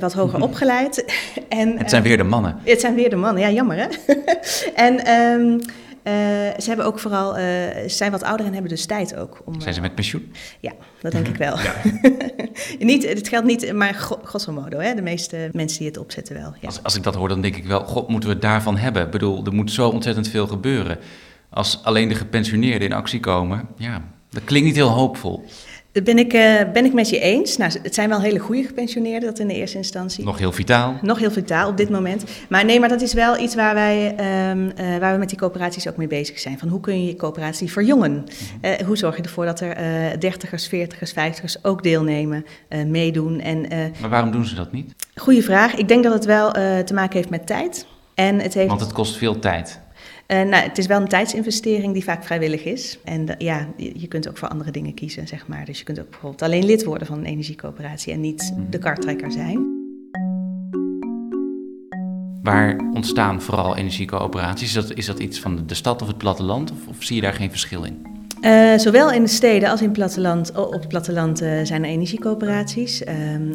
wat 0.00 0.12
hoger 0.12 0.42
opgeleid. 0.42 1.04
en, 1.48 1.78
het 1.78 1.90
zijn 1.90 2.02
weer 2.02 2.16
de 2.16 2.22
mannen. 2.22 2.58
Het 2.64 2.80
zijn 2.80 2.94
weer 2.94 3.10
de 3.10 3.16
mannen, 3.16 3.42
ja, 3.42 3.50
jammer 3.50 3.76
hè. 3.76 3.86
en 4.86 5.10
um, 5.10 5.60
uh, 6.04 6.12
ze 6.58 6.64
hebben 6.66 6.86
ook 6.86 6.98
vooral, 6.98 7.38
uh, 7.38 7.42
ze 7.42 7.84
zijn 7.86 8.10
wat 8.10 8.22
ouder 8.22 8.46
en 8.46 8.52
hebben 8.52 8.70
dus 8.70 8.86
tijd 8.86 9.16
ook. 9.16 9.42
Om, 9.44 9.60
zijn 9.60 9.74
ze 9.74 9.80
met 9.80 9.94
pensioen? 9.94 10.32
Ja, 10.60 10.72
dat 11.00 11.12
denk 11.12 11.28
ik 11.28 11.36
wel. 11.36 11.58
Ja. 11.58 11.74
niet, 12.78 13.08
het 13.08 13.28
geldt 13.28 13.46
niet, 13.46 13.72
maar 13.72 13.94
grosso 14.22 14.52
modo, 14.52 14.78
hè, 14.78 14.94
de 14.94 15.02
meeste 15.02 15.48
mensen 15.52 15.78
die 15.78 15.86
het 15.86 15.98
opzetten 15.98 16.34
wel. 16.34 16.54
Ja. 16.60 16.66
Als, 16.66 16.82
als 16.82 16.96
ik 16.96 17.02
dat 17.02 17.14
hoor, 17.14 17.28
dan 17.28 17.40
denk 17.40 17.56
ik 17.56 17.64
wel, 17.64 17.84
god, 17.84 18.08
moeten 18.08 18.28
we 18.28 18.34
het 18.34 18.44
daarvan 18.44 18.76
hebben? 18.76 19.02
Ik 19.02 19.10
bedoel, 19.10 19.44
er 19.44 19.54
moet 19.54 19.70
zo 19.70 19.88
ontzettend 19.88 20.28
veel 20.28 20.46
gebeuren. 20.46 20.98
Als 21.50 21.80
alleen 21.82 22.08
de 22.08 22.14
gepensioneerden 22.14 22.88
in 22.88 22.94
actie 22.94 23.20
komen, 23.20 23.68
ja, 23.76 24.02
Dat 24.30 24.44
klinkt 24.44 24.66
niet 24.66 24.76
heel 24.76 24.88
hoopvol. 24.88 25.44
Dat 25.92 26.04
ben 26.04 26.18
ik, 26.18 26.32
uh, 26.32 26.60
ben 26.72 26.84
ik 26.84 26.92
met 26.92 27.08
je 27.08 27.18
eens. 27.18 27.56
Nou, 27.56 27.72
het 27.82 27.94
zijn 27.94 28.08
wel 28.08 28.20
hele 28.20 28.38
goede 28.38 28.62
gepensioneerden, 28.62 29.28
dat 29.28 29.38
in 29.38 29.48
de 29.48 29.54
eerste 29.54 29.76
instantie. 29.76 30.24
Nog 30.24 30.38
heel 30.38 30.52
vitaal. 30.52 30.98
Nog 31.02 31.18
heel 31.18 31.30
vitaal 31.30 31.68
op 31.68 31.76
dit 31.76 31.90
moment. 31.90 32.24
Maar 32.48 32.64
nee, 32.64 32.80
maar 32.80 32.88
dat 32.88 33.00
is 33.00 33.12
wel 33.12 33.38
iets 33.38 33.54
waar, 33.54 33.74
wij, 33.74 34.08
um, 34.50 34.64
uh, 34.64 34.98
waar 34.98 35.12
we 35.12 35.18
met 35.18 35.28
die 35.28 35.38
coöperaties 35.38 35.88
ook 35.88 35.96
mee 35.96 36.06
bezig 36.06 36.38
zijn. 36.38 36.58
Van 36.58 36.68
hoe 36.68 36.80
kun 36.80 37.00
je 37.00 37.06
je 37.06 37.16
coöperatie 37.16 37.72
verjongen? 37.72 38.24
Uh, 38.62 38.70
hoe 38.86 38.96
zorg 38.96 39.16
je 39.16 39.22
ervoor 39.22 39.44
dat 39.44 39.60
er 39.60 39.74
dertigers, 40.20 40.66
veertigers, 40.66 41.12
vijftigers 41.12 41.64
ook 41.64 41.82
deelnemen, 41.82 42.44
meedoen? 42.86 43.40
En, 43.40 43.66
maar 44.00 44.10
waarom 44.10 44.30
doen 44.30 44.44
ze 44.44 44.54
dat 44.54 44.72
niet? 44.72 44.94
Goeie 45.14 45.42
vraag. 45.42 45.74
Ik 45.74 45.88
denk 45.88 46.02
dat 46.04 46.12
het 46.12 46.24
wel 46.24 46.50
te 46.84 46.94
maken 46.94 47.16
heeft 47.16 47.30
met 47.30 47.46
tijd. 47.46 47.86
En 48.14 48.40
het 48.40 48.54
heeft... 48.54 48.68
Want 48.68 48.80
het 48.80 48.92
kost 48.92 49.16
veel 49.16 49.38
tijd. 49.38 49.80
Uh, 50.32 50.42
nou, 50.42 50.62
het 50.62 50.78
is 50.78 50.86
wel 50.86 51.00
een 51.00 51.08
tijdsinvestering 51.08 51.92
die 51.92 52.04
vaak 52.04 52.24
vrijwillig 52.24 52.64
is. 52.64 52.98
En 53.04 53.34
ja, 53.38 53.68
je, 53.76 54.08
kunt 54.08 54.28
ook 54.28 54.36
voor 54.36 54.48
andere 54.48 54.70
dingen 54.70 54.94
kiezen, 54.94 55.28
zeg 55.28 55.46
maar. 55.46 55.64
Dus 55.64 55.78
je 55.78 55.84
kunt 55.84 56.00
ook 56.00 56.10
bijvoorbeeld 56.10 56.42
alleen 56.42 56.64
lid 56.64 56.84
worden 56.84 57.06
van 57.06 57.18
een 57.18 57.24
energiecoöperatie 57.24 58.12
en 58.12 58.20
niet 58.20 58.54
de 58.70 58.78
karttrekker 58.78 59.32
zijn. 59.32 59.80
Waar 62.42 62.76
ontstaan 62.76 63.42
vooral 63.42 63.76
energiecoöperaties? 63.76 64.76
Is 64.76 64.86
dat, 64.86 64.96
is 64.96 65.06
dat 65.06 65.18
iets 65.18 65.40
van 65.40 65.66
de 65.66 65.74
stad 65.74 66.02
of 66.02 66.08
het 66.08 66.18
platteland? 66.18 66.70
Of, 66.70 66.86
of 66.86 67.02
zie 67.02 67.16
je 67.16 67.22
daar 67.22 67.34
geen 67.34 67.50
verschil 67.50 67.84
in? 67.84 68.11
Uh, 68.42 68.78
zowel 68.78 69.12
in 69.12 69.22
de 69.22 69.28
steden 69.28 69.68
als 69.68 69.80
in 69.80 69.86
het 69.86 69.96
platteland, 69.96 70.56
op 70.56 70.72
het 70.72 70.88
platteland 70.88 71.42
uh, 71.42 71.50
zijn 71.62 71.84
er 71.84 71.90
energiecoöperaties. 71.90 73.02
Uh, 73.02 73.08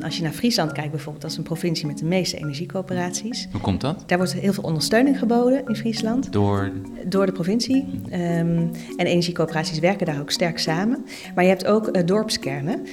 als 0.03 0.17
je 0.17 0.23
naar 0.23 0.31
Friesland 0.31 0.71
kijkt 0.71 0.91
bijvoorbeeld, 0.91 1.21
dat 1.21 1.31
is 1.31 1.37
een 1.37 1.43
provincie 1.43 1.87
met 1.87 1.97
de 1.97 2.05
meeste 2.05 2.37
energiecoöperaties. 2.37 3.47
Hoe 3.51 3.61
komt 3.61 3.81
dat? 3.81 4.03
Daar 4.05 4.17
wordt 4.17 4.33
heel 4.33 4.53
veel 4.53 4.63
ondersteuning 4.63 5.19
geboden 5.19 5.61
in 5.65 5.75
Friesland. 5.75 6.31
Door? 6.31 6.71
Door 7.05 7.25
de 7.25 7.31
provincie. 7.31 7.85
Um, 8.05 8.71
en 8.97 9.05
energiecoöperaties 9.05 9.79
werken 9.79 10.05
daar 10.05 10.19
ook 10.19 10.31
sterk 10.31 10.59
samen. 10.59 11.05
Maar 11.35 11.43
je 11.43 11.49
hebt 11.49 11.65
ook 11.65 11.87
uh, 11.87 12.05
dorpskernen 12.05 12.85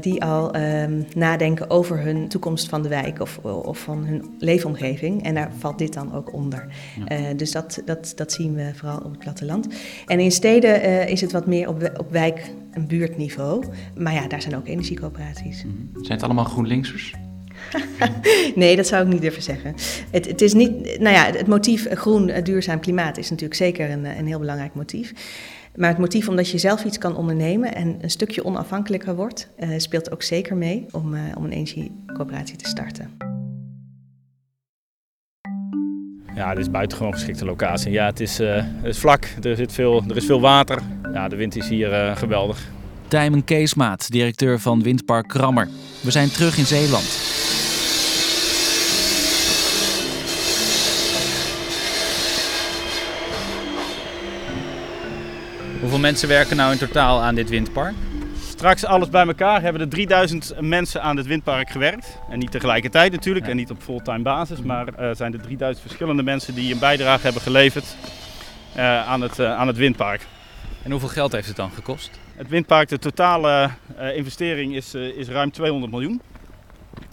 die 0.00 0.24
al 0.24 0.56
um, 0.56 1.06
nadenken 1.14 1.70
over 1.70 2.00
hun 2.00 2.28
toekomst 2.28 2.68
van 2.68 2.82
de 2.82 2.88
wijk 2.88 3.20
of, 3.20 3.38
of 3.42 3.78
van 3.78 4.04
hun 4.04 4.34
leefomgeving. 4.38 5.24
En 5.24 5.34
daar 5.34 5.50
valt 5.58 5.78
dit 5.78 5.92
dan 5.92 6.14
ook 6.14 6.32
onder. 6.32 6.66
Ja. 7.08 7.34
dus 7.34 7.52
dat, 7.52 7.82
dat, 7.84 8.12
dat 8.16 8.32
zien 8.32 8.54
we 8.54 8.70
vooral 8.74 8.98
op 8.98 9.10
het 9.10 9.18
platteland. 9.18 9.66
En 10.06 10.20
in 10.20 10.32
steden 10.32 11.08
is 11.08 11.20
het 11.20 11.29
wat 11.32 11.46
meer 11.46 11.68
op, 11.68 11.90
op 11.96 12.10
wijk- 12.10 12.50
en 12.70 12.86
buurtniveau. 12.86 13.64
Maar 13.96 14.12
ja, 14.12 14.28
daar 14.28 14.42
zijn 14.42 14.56
ook 14.56 14.66
energiecoöperaties. 14.66 15.64
Mm 15.64 15.70
-hmm. 15.70 16.04
Zijn 16.04 16.18
het 16.18 16.22
allemaal 16.22 16.44
GroenLinksers? 16.44 17.14
nee, 18.54 18.76
dat 18.76 18.86
zou 18.86 19.06
ik 19.06 19.12
niet 19.12 19.20
durven 19.20 19.42
zeggen. 19.42 19.74
Het, 20.10 20.26
het, 20.26 20.40
is 20.40 20.52
niet, 20.52 20.70
nou 21.00 21.14
ja, 21.14 21.24
het 21.24 21.46
motief 21.46 21.86
groen, 21.90 22.32
duurzaam 22.42 22.80
klimaat 22.80 23.18
is 23.18 23.30
natuurlijk 23.30 23.58
zeker 23.58 23.90
een, 23.90 24.04
een 24.04 24.26
heel 24.26 24.38
belangrijk 24.38 24.74
motief. 24.74 25.12
Maar 25.76 25.88
het 25.88 25.98
motief 25.98 26.28
omdat 26.28 26.50
je 26.50 26.58
zelf 26.58 26.84
iets 26.84 26.98
kan 26.98 27.16
ondernemen 27.16 27.74
en 27.74 27.98
een 28.00 28.10
stukje 28.10 28.44
onafhankelijker 28.44 29.14
wordt, 29.14 29.48
uh, 29.58 29.68
speelt 29.76 30.12
ook 30.12 30.22
zeker 30.22 30.56
mee 30.56 30.86
om, 30.90 31.14
uh, 31.14 31.20
om 31.36 31.44
een 31.44 31.52
energiecoöperatie 31.52 32.56
te 32.56 32.68
starten. 32.68 33.39
Ja, 36.34 36.54
dit 36.54 36.58
is 36.58 36.70
buitengewoon 36.70 37.12
geschikte 37.12 37.44
locatie. 37.44 37.92
Ja, 37.92 38.06
het 38.06 38.20
is, 38.20 38.40
uh, 38.40 38.54
het 38.54 38.84
is 38.84 38.98
vlak, 38.98 39.24
er, 39.42 39.56
zit 39.56 39.72
veel, 39.72 40.04
er 40.08 40.16
is 40.16 40.24
veel 40.24 40.40
water. 40.40 40.78
Ja, 41.12 41.28
de 41.28 41.36
wind 41.36 41.56
is 41.56 41.68
hier 41.68 41.92
uh, 41.92 42.16
geweldig. 42.16 42.58
Tijmen 43.08 43.44
Keesmaat, 43.44 44.10
directeur 44.10 44.58
van 44.58 44.82
Windpark 44.82 45.28
Krammer. 45.28 45.68
We 46.00 46.10
zijn 46.10 46.30
terug 46.30 46.58
in 46.58 46.66
Zeeland. 46.66 47.28
Hoeveel 55.80 55.98
mensen 55.98 56.28
werken 56.28 56.56
nou 56.56 56.72
in 56.72 56.78
totaal 56.78 57.22
aan 57.22 57.34
dit 57.34 57.48
windpark? 57.48 57.94
Straks 58.60 58.84
alles 58.84 59.08
bij 59.08 59.26
elkaar 59.26 59.62
hebben 59.62 59.80
er 59.80 59.88
3000 59.88 60.54
mensen 60.60 61.02
aan 61.02 61.16
dit 61.16 61.26
windpark 61.26 61.70
gewerkt. 61.70 62.18
En 62.30 62.38
niet 62.38 62.50
tegelijkertijd 62.50 63.12
natuurlijk 63.12 63.46
en 63.46 63.56
niet 63.56 63.70
op 63.70 63.82
fulltime 63.82 64.22
basis. 64.22 64.62
Maar 64.62 64.86
uh, 64.86 65.10
zijn 65.14 65.32
er 65.32 65.40
3000 65.40 65.86
verschillende 65.86 66.22
mensen 66.22 66.54
die 66.54 66.72
een 66.72 66.78
bijdrage 66.78 67.22
hebben 67.22 67.42
geleverd 67.42 67.96
uh, 68.76 69.08
aan, 69.08 69.20
het, 69.20 69.38
uh, 69.38 69.56
aan 69.56 69.66
het 69.66 69.76
windpark. 69.76 70.26
En 70.82 70.90
hoeveel 70.90 71.08
geld 71.08 71.32
heeft 71.32 71.46
het 71.46 71.56
dan 71.56 71.70
gekost? 71.70 72.10
Het 72.34 72.48
windpark, 72.48 72.88
de 72.88 72.98
totale 72.98 73.70
investering 74.14 74.74
is, 74.74 74.94
is 74.94 75.28
ruim 75.28 75.50
200 75.50 75.92
miljoen. 75.92 76.20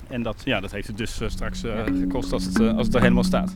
En 0.09 0.23
dat, 0.23 0.41
ja, 0.45 0.59
dat 0.59 0.71
heeft 0.71 0.87
het 0.87 0.97
dus 0.97 1.21
straks 1.27 1.61
gekost 1.99 2.33
als 2.33 2.45
het, 2.45 2.59
als 2.59 2.85
het 2.85 2.95
er 2.95 3.01
helemaal 3.01 3.23
staat. 3.23 3.55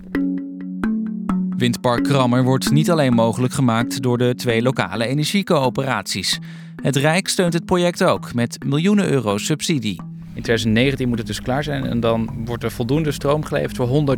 Windpark 1.61 2.03
Krammer 2.03 2.43
wordt 2.43 2.71
niet 2.71 2.91
alleen 2.91 3.13
mogelijk 3.13 3.53
gemaakt 3.53 4.01
door 4.01 4.17
de 4.17 4.35
twee 4.35 4.61
lokale 4.61 5.07
energiecoöperaties. 5.07 6.39
Het 6.75 6.95
Rijk 6.95 7.27
steunt 7.27 7.53
het 7.53 7.65
project 7.65 8.03
ook 8.03 8.33
met 8.33 8.57
miljoenen 8.65 9.11
euro 9.11 9.37
subsidie. 9.37 10.01
In 10.33 10.41
2019 10.41 11.07
moet 11.09 11.17
het 11.17 11.27
dus 11.27 11.41
klaar 11.41 11.63
zijn 11.63 11.85
en 11.85 11.99
dan 11.99 12.43
wordt 12.45 12.63
er 12.63 12.71
voldoende 12.71 13.11
stroom 13.11 13.45
geleverd 13.45 13.75
voor 13.75 14.17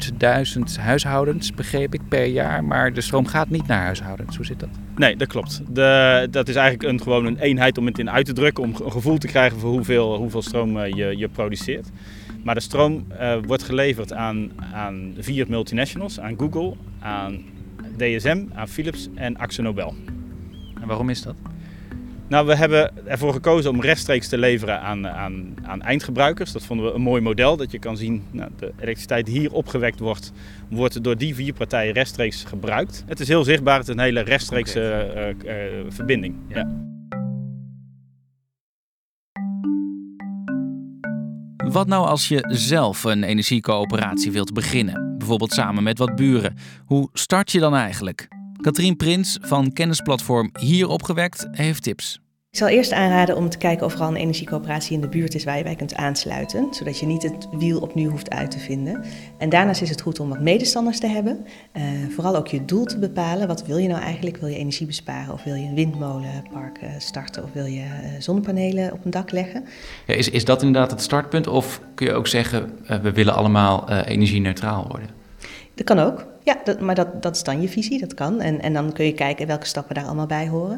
100.000 0.58 0.62
huishoudens, 0.80 1.54
begreep 1.54 1.94
ik, 1.94 2.02
per 2.08 2.26
jaar. 2.26 2.64
Maar 2.64 2.94
de 2.94 3.02
stroom 3.02 3.26
gaat 3.26 3.50
niet 3.50 3.68
naar 3.68 3.84
huishoudens. 3.84 4.36
Hoe 4.36 4.46
zit 4.46 4.60
dat? 4.60 4.70
Nee, 4.96 5.16
dat 5.16 5.28
klopt. 5.28 5.62
De, 5.70 6.28
dat 6.32 6.48
is 6.48 6.56
eigenlijk 6.56 6.94
een, 6.94 7.02
gewoon 7.02 7.26
een 7.26 7.40
eenheid 7.40 7.78
om 7.78 7.86
het 7.86 8.00
in 8.00 8.10
uit 8.10 8.26
te 8.26 8.34
drukken, 8.34 8.64
om 8.64 8.76
een 8.84 8.92
gevoel 8.92 9.18
te 9.18 9.28
krijgen 9.28 9.60
voor 9.60 9.72
hoeveel, 9.72 10.16
hoeveel 10.16 10.42
stroom 10.42 10.80
je, 10.80 11.18
je 11.18 11.28
produceert. 11.28 11.90
Maar 12.44 12.56
de 12.56 12.62
stroom 12.62 13.06
uh, 13.12 13.36
wordt 13.46 13.64
geleverd 13.64 14.14
aan, 14.14 14.52
aan 14.74 15.14
vier 15.18 15.46
multinationals, 15.50 16.20
aan 16.20 16.36
Google, 16.38 16.74
aan 17.04 17.44
DSM, 17.98 18.46
aan 18.54 18.68
Philips 18.68 19.10
en 19.16 19.38
AxoNobel. 19.38 19.96
En 20.82 20.88
waarom 20.88 21.10
is 21.10 21.22
dat? 21.22 21.36
Nou, 22.28 22.48
we 22.48 22.56
hebben 22.56 23.08
ervoor 23.08 23.34
gekozen 23.34 23.72
om 23.72 23.82
rechtstreeks 23.82 24.28
te 24.28 24.38
leveren 24.38 24.82
aan, 24.82 25.08
aan, 25.08 25.56
aan 25.64 25.82
eindgebruikers. 25.82 26.52
Dat 26.52 26.64
vonden 26.64 26.86
we 26.86 26.94
een 26.94 27.02
mooi 27.02 27.22
model. 27.22 27.58
Dat 27.58 27.72
je 27.72 27.80
kan 27.80 27.98
zien, 27.98 28.24
nou, 28.32 28.50
de 28.58 28.66
elektriciteit 28.66 29.26
die 29.26 29.40
hier 29.40 29.52
opgewekt 29.52 30.00
wordt, 30.00 30.32
wordt 30.70 31.04
door 31.04 31.18
die 31.18 31.36
vier 31.36 31.54
partijen 31.54 31.94
rechtstreeks 31.94 32.44
gebruikt. 32.44 33.04
Het 33.08 33.20
is 33.20 33.28
heel 33.28 33.44
zichtbaar, 33.44 33.78
het 33.78 33.88
is 33.88 33.94
een 33.94 34.00
hele 34.00 34.22
rechtstreekse 34.22 35.08
okay. 35.10 35.68
uh, 35.68 35.74
uh, 35.74 35.86
verbinding. 35.90 36.36
Ja. 36.48 36.58
Ja. 36.58 36.93
Wat 41.74 41.88
nou 41.88 42.08
als 42.08 42.28
je 42.28 42.46
zelf 42.48 43.04
een 43.04 43.24
energiecoöperatie 43.24 44.32
wilt 44.32 44.54
beginnen? 44.54 45.18
Bijvoorbeeld 45.18 45.54
samen 45.54 45.84
met 45.84 45.98
wat 45.98 46.16
buren. 46.16 46.58
Hoe 46.86 47.10
start 47.14 47.52
je 47.52 47.60
dan 47.60 47.76
eigenlijk? 47.76 48.28
Katrien 48.62 48.96
Prins 48.96 49.38
van 49.42 49.72
kennisplatform 49.72 50.50
Hier 50.60 50.88
Opgewekt 50.88 51.48
heeft 51.52 51.84
tips. 51.84 52.23
Ik 52.54 52.60
zal 52.60 52.68
eerst 52.68 52.92
aanraden 52.92 53.38
om 53.38 53.50
te 53.50 53.58
kijken 53.58 53.86
of 53.86 53.94
er 53.94 54.02
al 54.02 54.08
een 54.08 54.16
energiecoöperatie 54.16 54.94
in 54.94 55.02
de 55.02 55.08
buurt 55.08 55.36
is 55.36 55.44
waar 55.44 55.58
je 55.58 55.64
bij 55.64 55.76
kunt 55.76 55.96
aansluiten, 55.96 56.74
zodat 56.74 57.00
je 57.00 57.06
niet 57.06 57.24
het 57.24 57.48
wiel 57.52 57.80
opnieuw 57.80 58.10
hoeft 58.10 58.30
uit 58.30 58.52
te 58.52 58.60
vinden. 58.60 59.04
En 59.38 59.50
daarnaast 59.50 59.82
is 59.82 59.90
het 59.90 60.02
goed 60.02 60.20
om 60.20 60.30
wat 60.30 60.40
medestanders 60.40 61.00
te 61.00 61.08
hebben. 61.08 61.46
Uh, 61.74 61.84
vooral 62.10 62.36
ook 62.36 62.48
je 62.48 62.66
doel 62.66 62.86
te 62.86 63.00
bepalen. 63.00 63.48
Wat 63.48 63.66
wil 63.66 63.78
je 63.78 63.88
nou 63.88 64.02
eigenlijk? 64.02 64.38
Wil 64.38 64.50
je 64.50 64.58
energie 64.58 64.86
besparen 64.86 65.34
of 65.34 65.44
wil 65.44 65.56
je 65.56 65.68
een 65.68 65.76
windmolenpark 65.76 66.80
starten 66.98 67.44
of 67.44 67.50
wil 67.54 67.66
je 67.66 67.82
uh, 67.82 68.10
zonnepanelen 68.20 68.92
op 68.92 69.06
een 69.06 69.12
dak 69.12 69.32
leggen? 69.32 69.66
Ja, 70.08 70.14
is, 70.14 70.30
is 70.30 70.46
dat 70.46 70.62
inderdaad 70.64 70.92
het 70.92 71.02
startpunt 71.02 71.48
of 71.48 71.82
kun 71.96 72.08
je 72.08 72.14
ook 72.14 72.28
zeggen 72.28 72.72
we 73.02 73.12
willen 73.12 73.36
allemaal 73.36 73.90
energie-neutraal 73.90 74.86
worden? 74.88 75.23
Dat 75.76 75.86
kan 75.86 76.00
ook. 76.00 76.26
Ja, 76.44 76.58
dat, 76.64 76.80
maar 76.80 76.96
dat, 76.96 77.22
dat 77.22 77.36
is 77.36 77.44
dan 77.44 77.62
je 77.62 77.70
visie, 77.70 78.00
dat 78.00 78.14
kan. 78.14 78.42
En, 78.42 78.62
en 78.62 78.74
dan 78.74 78.94
kun 78.94 79.06
je 79.06 79.14
kijken 79.14 79.48
welke 79.48 79.66
stappen 79.66 79.96
daar 79.96 80.06
allemaal 80.06 80.26
bij 80.26 80.48
horen. 80.48 80.76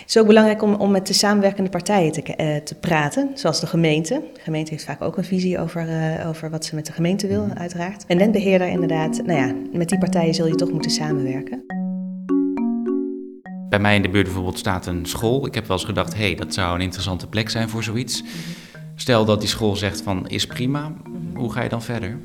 Het 0.00 0.04
is 0.06 0.18
ook 0.18 0.26
belangrijk 0.26 0.62
om, 0.62 0.74
om 0.74 0.90
met 0.90 1.06
de 1.06 1.12
samenwerkende 1.12 1.70
partijen 1.70 2.12
te, 2.12 2.20
uh, 2.20 2.56
te 2.56 2.74
praten, 2.74 3.30
zoals 3.34 3.60
de 3.60 3.66
gemeente. 3.66 4.22
De 4.34 4.40
gemeente 4.40 4.70
heeft 4.70 4.84
vaak 4.84 5.02
ook 5.02 5.16
een 5.16 5.24
visie 5.24 5.58
over, 5.58 5.88
uh, 5.88 6.28
over 6.28 6.50
wat 6.50 6.64
ze 6.64 6.74
met 6.74 6.86
de 6.86 6.92
gemeente 6.92 7.26
wil, 7.26 7.48
uiteraard. 7.54 8.04
En 8.06 8.16
netbeheerder 8.16 8.68
inderdaad, 8.68 9.22
nou 9.24 9.38
ja, 9.38 9.54
met 9.72 9.88
die 9.88 9.98
partijen 9.98 10.34
zul 10.34 10.46
je 10.46 10.54
toch 10.54 10.70
moeten 10.70 10.90
samenwerken. 10.90 11.64
Bij 13.68 13.78
mij 13.78 13.94
in 13.94 14.02
de 14.02 14.08
buurt 14.08 14.24
bijvoorbeeld 14.24 14.58
staat 14.58 14.86
een 14.86 15.06
school. 15.06 15.46
Ik 15.46 15.54
heb 15.54 15.66
wel 15.66 15.76
eens 15.76 15.86
gedacht, 15.86 16.14
hé, 16.14 16.24
hey, 16.26 16.34
dat 16.34 16.54
zou 16.54 16.74
een 16.74 16.80
interessante 16.80 17.26
plek 17.26 17.50
zijn 17.50 17.68
voor 17.68 17.82
zoiets. 17.82 18.22
Mm 18.22 18.28
-hmm. 18.28 18.66
Stel 18.94 19.24
dat 19.24 19.40
die 19.40 19.48
school 19.48 19.76
zegt 19.76 20.00
van, 20.00 20.28
is 20.28 20.46
prima, 20.46 20.88
mm 20.88 20.96
-hmm. 21.04 21.36
hoe 21.36 21.52
ga 21.52 21.62
je 21.62 21.68
dan 21.68 21.82
verder? 21.82 22.18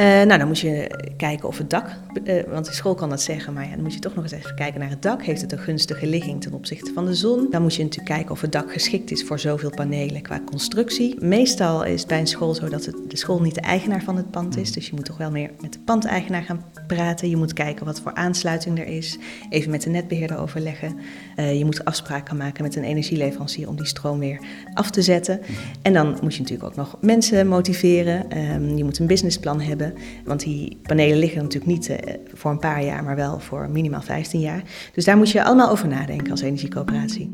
Uh, 0.00 0.04
nou, 0.04 0.38
dan 0.38 0.46
moet 0.46 0.58
je 0.58 0.90
kijken 1.16 1.48
of 1.48 1.58
het 1.58 1.70
dak, 1.70 1.86
uh, 2.24 2.42
want 2.48 2.66
de 2.66 2.72
school 2.72 2.94
kan 2.94 3.08
dat 3.08 3.22
zeggen, 3.22 3.52
maar 3.52 3.64
ja, 3.64 3.70
dan 3.70 3.82
moet 3.82 3.94
je 3.94 3.98
toch 3.98 4.14
nog 4.14 4.24
eens 4.24 4.32
even 4.32 4.54
kijken 4.54 4.80
naar 4.80 4.90
het 4.90 5.02
dak. 5.02 5.22
Heeft 5.22 5.40
het 5.40 5.52
een 5.52 5.58
gunstige 5.58 6.06
ligging 6.06 6.40
ten 6.40 6.52
opzichte 6.52 6.92
van 6.92 7.04
de 7.04 7.14
zon? 7.14 7.46
Dan 7.50 7.62
moet 7.62 7.74
je 7.74 7.82
natuurlijk 7.82 8.14
kijken 8.14 8.30
of 8.30 8.40
het 8.40 8.52
dak 8.52 8.72
geschikt 8.72 9.10
is 9.10 9.24
voor 9.24 9.38
zoveel 9.38 9.70
panelen 9.70 10.22
qua 10.22 10.40
constructie. 10.44 11.24
Meestal 11.24 11.84
is 11.84 12.00
het 12.00 12.08
bij 12.08 12.20
een 12.20 12.26
school 12.26 12.54
zo 12.54 12.68
dat 12.68 12.84
het, 12.84 12.96
de 13.08 13.16
school 13.16 13.40
niet 13.40 13.54
de 13.54 13.60
eigenaar 13.60 14.02
van 14.02 14.16
het 14.16 14.30
pand 14.30 14.56
is, 14.56 14.72
dus 14.72 14.86
je 14.86 14.92
moet 14.94 15.04
toch 15.04 15.16
wel 15.16 15.30
meer 15.30 15.50
met 15.60 15.72
de 15.72 15.78
pandeigenaar 15.84 16.42
gaan 16.42 16.64
praten. 16.86 17.30
Je 17.30 17.36
moet 17.36 17.52
kijken 17.52 17.86
wat 17.86 18.00
voor 18.00 18.14
aansluiting 18.14 18.78
er 18.78 18.86
is, 18.86 19.18
even 19.50 19.70
met 19.70 19.82
de 19.82 19.90
netbeheerder 19.90 20.38
overleggen. 20.38 20.96
Uh, 21.36 21.58
je 21.58 21.64
moet 21.64 21.84
afspraken 21.84 22.36
maken 22.36 22.62
met 22.62 22.76
een 22.76 22.84
energieleverancier 22.84 23.68
om 23.68 23.76
die 23.76 23.86
stroom 23.86 24.18
weer 24.18 24.40
af 24.74 24.90
te 24.90 25.02
zetten. 25.02 25.40
En 25.82 25.92
dan 25.92 26.18
moet 26.22 26.34
je 26.34 26.40
natuurlijk 26.40 26.68
ook 26.68 26.76
nog 26.76 26.96
mensen 27.00 27.48
motiveren. 27.48 28.38
Um, 28.38 28.76
je 28.76 28.84
moet 28.84 28.98
een 28.98 29.06
businessplan 29.06 29.60
hebben. 29.60 29.86
Want 30.24 30.40
die 30.40 30.78
panelen 30.82 31.18
liggen 31.18 31.42
natuurlijk 31.42 31.72
niet 31.72 31.88
uh, 31.88 31.96
voor 32.34 32.50
een 32.50 32.58
paar 32.58 32.84
jaar, 32.84 33.04
maar 33.04 33.16
wel 33.16 33.40
voor 33.40 33.68
minimaal 33.70 34.02
15 34.02 34.40
jaar. 34.40 34.62
Dus 34.92 35.04
daar 35.04 35.16
moet 35.16 35.30
je 35.30 35.44
allemaal 35.44 35.70
over 35.70 35.88
nadenken 35.88 36.30
als 36.30 36.40
energiecoöperatie. 36.40 37.30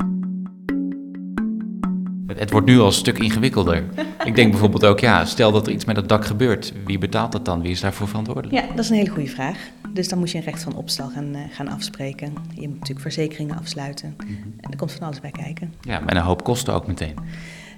Het 2.27 2.51
wordt 2.51 2.67
nu 2.67 2.79
al 2.79 2.87
een 2.87 2.93
stuk 2.93 3.19
ingewikkelder. 3.19 3.85
Ik 4.25 4.35
denk 4.35 4.51
bijvoorbeeld 4.51 4.85
ook, 4.85 5.01
ja, 5.01 5.25
stel 5.25 5.53
dat 5.53 5.67
er 5.67 5.73
iets 5.73 5.85
met 5.85 5.97
het 5.97 6.09
dak 6.09 6.25
gebeurt. 6.25 6.73
Wie 6.85 6.99
betaalt 6.99 7.33
dat 7.33 7.45
dan? 7.45 7.63
Wie 7.63 7.71
is 7.71 7.81
daarvoor 7.81 8.09
verantwoordelijk? 8.09 8.55
Ja, 8.55 8.75
dat 8.75 8.85
is 8.85 8.91
een 8.91 8.97
hele 8.97 9.11
goede 9.11 9.29
vraag. 9.29 9.59
Dus 9.93 10.09
dan 10.09 10.19
moet 10.19 10.31
je 10.31 10.39
een 10.39 10.45
recht 10.45 10.63
van 10.63 10.77
opstal 10.77 11.09
gaan, 11.09 11.35
uh, 11.35 11.41
gaan 11.51 11.69
afspreken. 11.69 12.33
Je 12.55 12.61
moet 12.61 12.79
natuurlijk 12.79 13.01
verzekeringen 13.01 13.59
afsluiten. 13.59 14.15
Mm 14.17 14.27
-hmm. 14.27 14.55
En 14.61 14.71
er 14.71 14.77
komt 14.77 14.93
van 14.93 15.07
alles 15.07 15.21
bij 15.21 15.31
kijken. 15.31 15.73
Ja, 15.81 16.03
en 16.07 16.17
een 16.17 16.23
hoop 16.23 16.45
kosten 16.45 16.75
ook 16.75 16.87
meteen. 16.87 17.15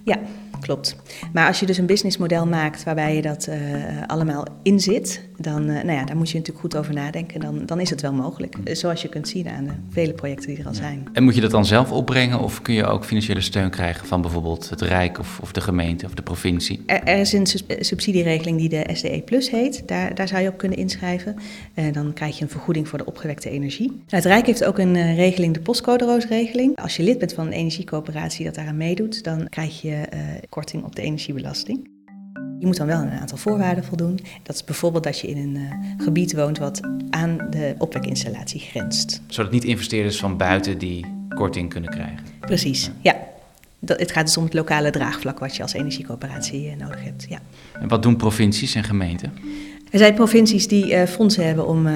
Ja, 0.07 0.19
klopt. 0.61 0.97
Maar 1.33 1.47
als 1.47 1.61
je 1.61 1.67
dus 1.67 1.79
een 1.79 1.87
businessmodel 1.87 2.47
maakt 2.47 2.85
waarbij 2.85 3.15
je 3.15 3.23
dat 3.23 3.49
uh, 3.49 3.57
allemaal 4.07 4.45
inzit, 4.63 5.21
dan 5.37 5.63
uh, 5.63 5.75
nou 5.75 5.93
ja, 5.93 6.05
daar 6.05 6.17
moet 6.17 6.31
je 6.31 6.39
natuurlijk 6.39 6.65
goed 6.65 6.77
over 6.77 6.95
nadenken. 6.95 7.41
Dan, 7.41 7.67
dan 7.67 7.81
is 7.81 7.91
het 7.91 8.01
wel 8.01 8.13
mogelijk. 8.13 8.57
Mm. 8.57 8.75
Zoals 8.75 9.03
je 9.03 9.09
kunt 9.09 9.29
zien 9.29 9.49
aan 9.49 9.65
de 9.65 9.73
vele 9.91 10.13
projecten 10.13 10.49
die 10.49 10.59
er 10.59 10.67
al 10.67 10.73
ja. 10.73 10.79
zijn. 10.79 11.09
En 11.13 11.25
moet 11.25 11.35
je 11.35 11.41
dat 11.41 11.51
dan 11.51 11.65
zelf 11.65 11.93
opbrengen 11.93 12.41
of 12.41 12.63
kun 12.63 12.75
je 12.75 12.87
ook 12.87 13.05
financiële 13.05 13.41
steun 13.41 13.71
krijgen 13.71 14.07
van 14.07 14.21
bijvoorbeeld 14.21 14.71
het 14.71 14.81
Rijk 14.81 15.19
of, 15.19 15.39
of 15.43 15.53
de 15.53 15.61
gemeente 15.61 16.07
of 16.07 16.15
de 16.15 16.23
provincie? 16.23 16.83
Er, 16.87 17.03
er 17.03 17.19
is 17.19 17.33
een 17.33 17.47
subsidieregeling 17.81 18.59
die 18.59 18.69
de 18.69 18.87
SDE 18.93 19.23
Plus 19.25 19.51
heet. 19.51 19.83
Daar, 19.87 20.15
daar 20.15 20.29
zou 20.29 20.43
je 20.43 20.49
op 20.49 20.59
kunnen 20.59 20.79
inschrijven. 20.79 21.37
Uh, 21.75 21.93
dan 21.93 22.13
krijg 22.13 22.39
je 22.39 22.43
een 22.43 22.51
vergoeding 22.51 22.89
voor 22.89 22.99
de 22.99 23.07
opgewekte 23.07 23.51
energie. 23.51 23.89
Nou, 23.89 24.03
het 24.09 24.25
Rijk 24.25 24.47
heeft 24.47 24.65
ook 24.65 24.79
een 24.79 25.15
regeling, 25.15 25.55
de 25.55 25.61
postcode-roosregeling. 25.61 26.77
Als 26.77 26.97
je 26.97 27.03
lid 27.03 27.19
bent 27.19 27.33
van 27.33 27.47
een 27.47 27.53
energiecoöperatie 27.53 28.45
dat 28.45 28.55
daaraan 28.55 28.77
meedoet, 28.77 29.25
dan 29.25 29.49
krijg 29.49 29.83
je 29.83 29.96
korting 30.49 30.85
op 30.85 30.97
de 30.97 31.03
energiebelasting. 31.03 31.95
Je 32.59 32.67
moet 32.67 32.77
dan 32.77 32.87
wel 32.87 33.01
een 33.01 33.11
aantal 33.11 33.39
voorwaarden 33.39 33.85
voldoen. 33.85 34.19
Dat 34.43 34.55
is 34.55 34.65
bijvoorbeeld 34.65 35.05
dat 35.05 35.21
je 35.21 35.27
in 35.29 35.37
een 35.37 35.57
uh, 35.57 36.05
gebied 36.05 36.35
woont 36.35 36.59
wat 36.59 36.81
aan 37.11 37.39
de 37.51 37.75
opwekinstallatie 37.79 38.61
grenst. 38.61 39.23
Zodat 39.27 39.53
niet 39.53 39.65
investeerders 39.65 40.19
van 40.19 40.37
buiten 40.37 40.79
die 40.79 41.07
korting 41.29 41.69
kunnen 41.69 41.91
krijgen. 41.91 42.19
Precies, 42.41 42.85
ja. 42.85 43.13
ja. 43.13 43.19
Dat, 43.79 44.01
het 44.01 44.13
gaat 44.13 44.27
dus 44.27 44.37
om 44.37 44.45
het 44.45 44.55
lokale 44.55 44.91
draagvlak 44.91 45.39
wat 45.39 45.57
je 45.57 45.63
als 45.63 45.73
energiecoöperatie 45.73 46.67
uh, 46.67 46.77
nodig 46.77 47.05
hebt. 47.05 47.27
Ja. 47.29 47.39
En 47.81 47.89
wat 47.89 48.03
doen 48.03 48.17
provincies 48.17 48.75
en 48.75 48.85
gemeenten? 48.85 49.33
Er 49.91 49.99
zijn 49.99 50.15
provincies 50.15 50.69
die 50.69 50.93
uh, 50.93 51.03
fondsen 51.03 51.47
hebben 51.47 51.67
om 51.69 51.87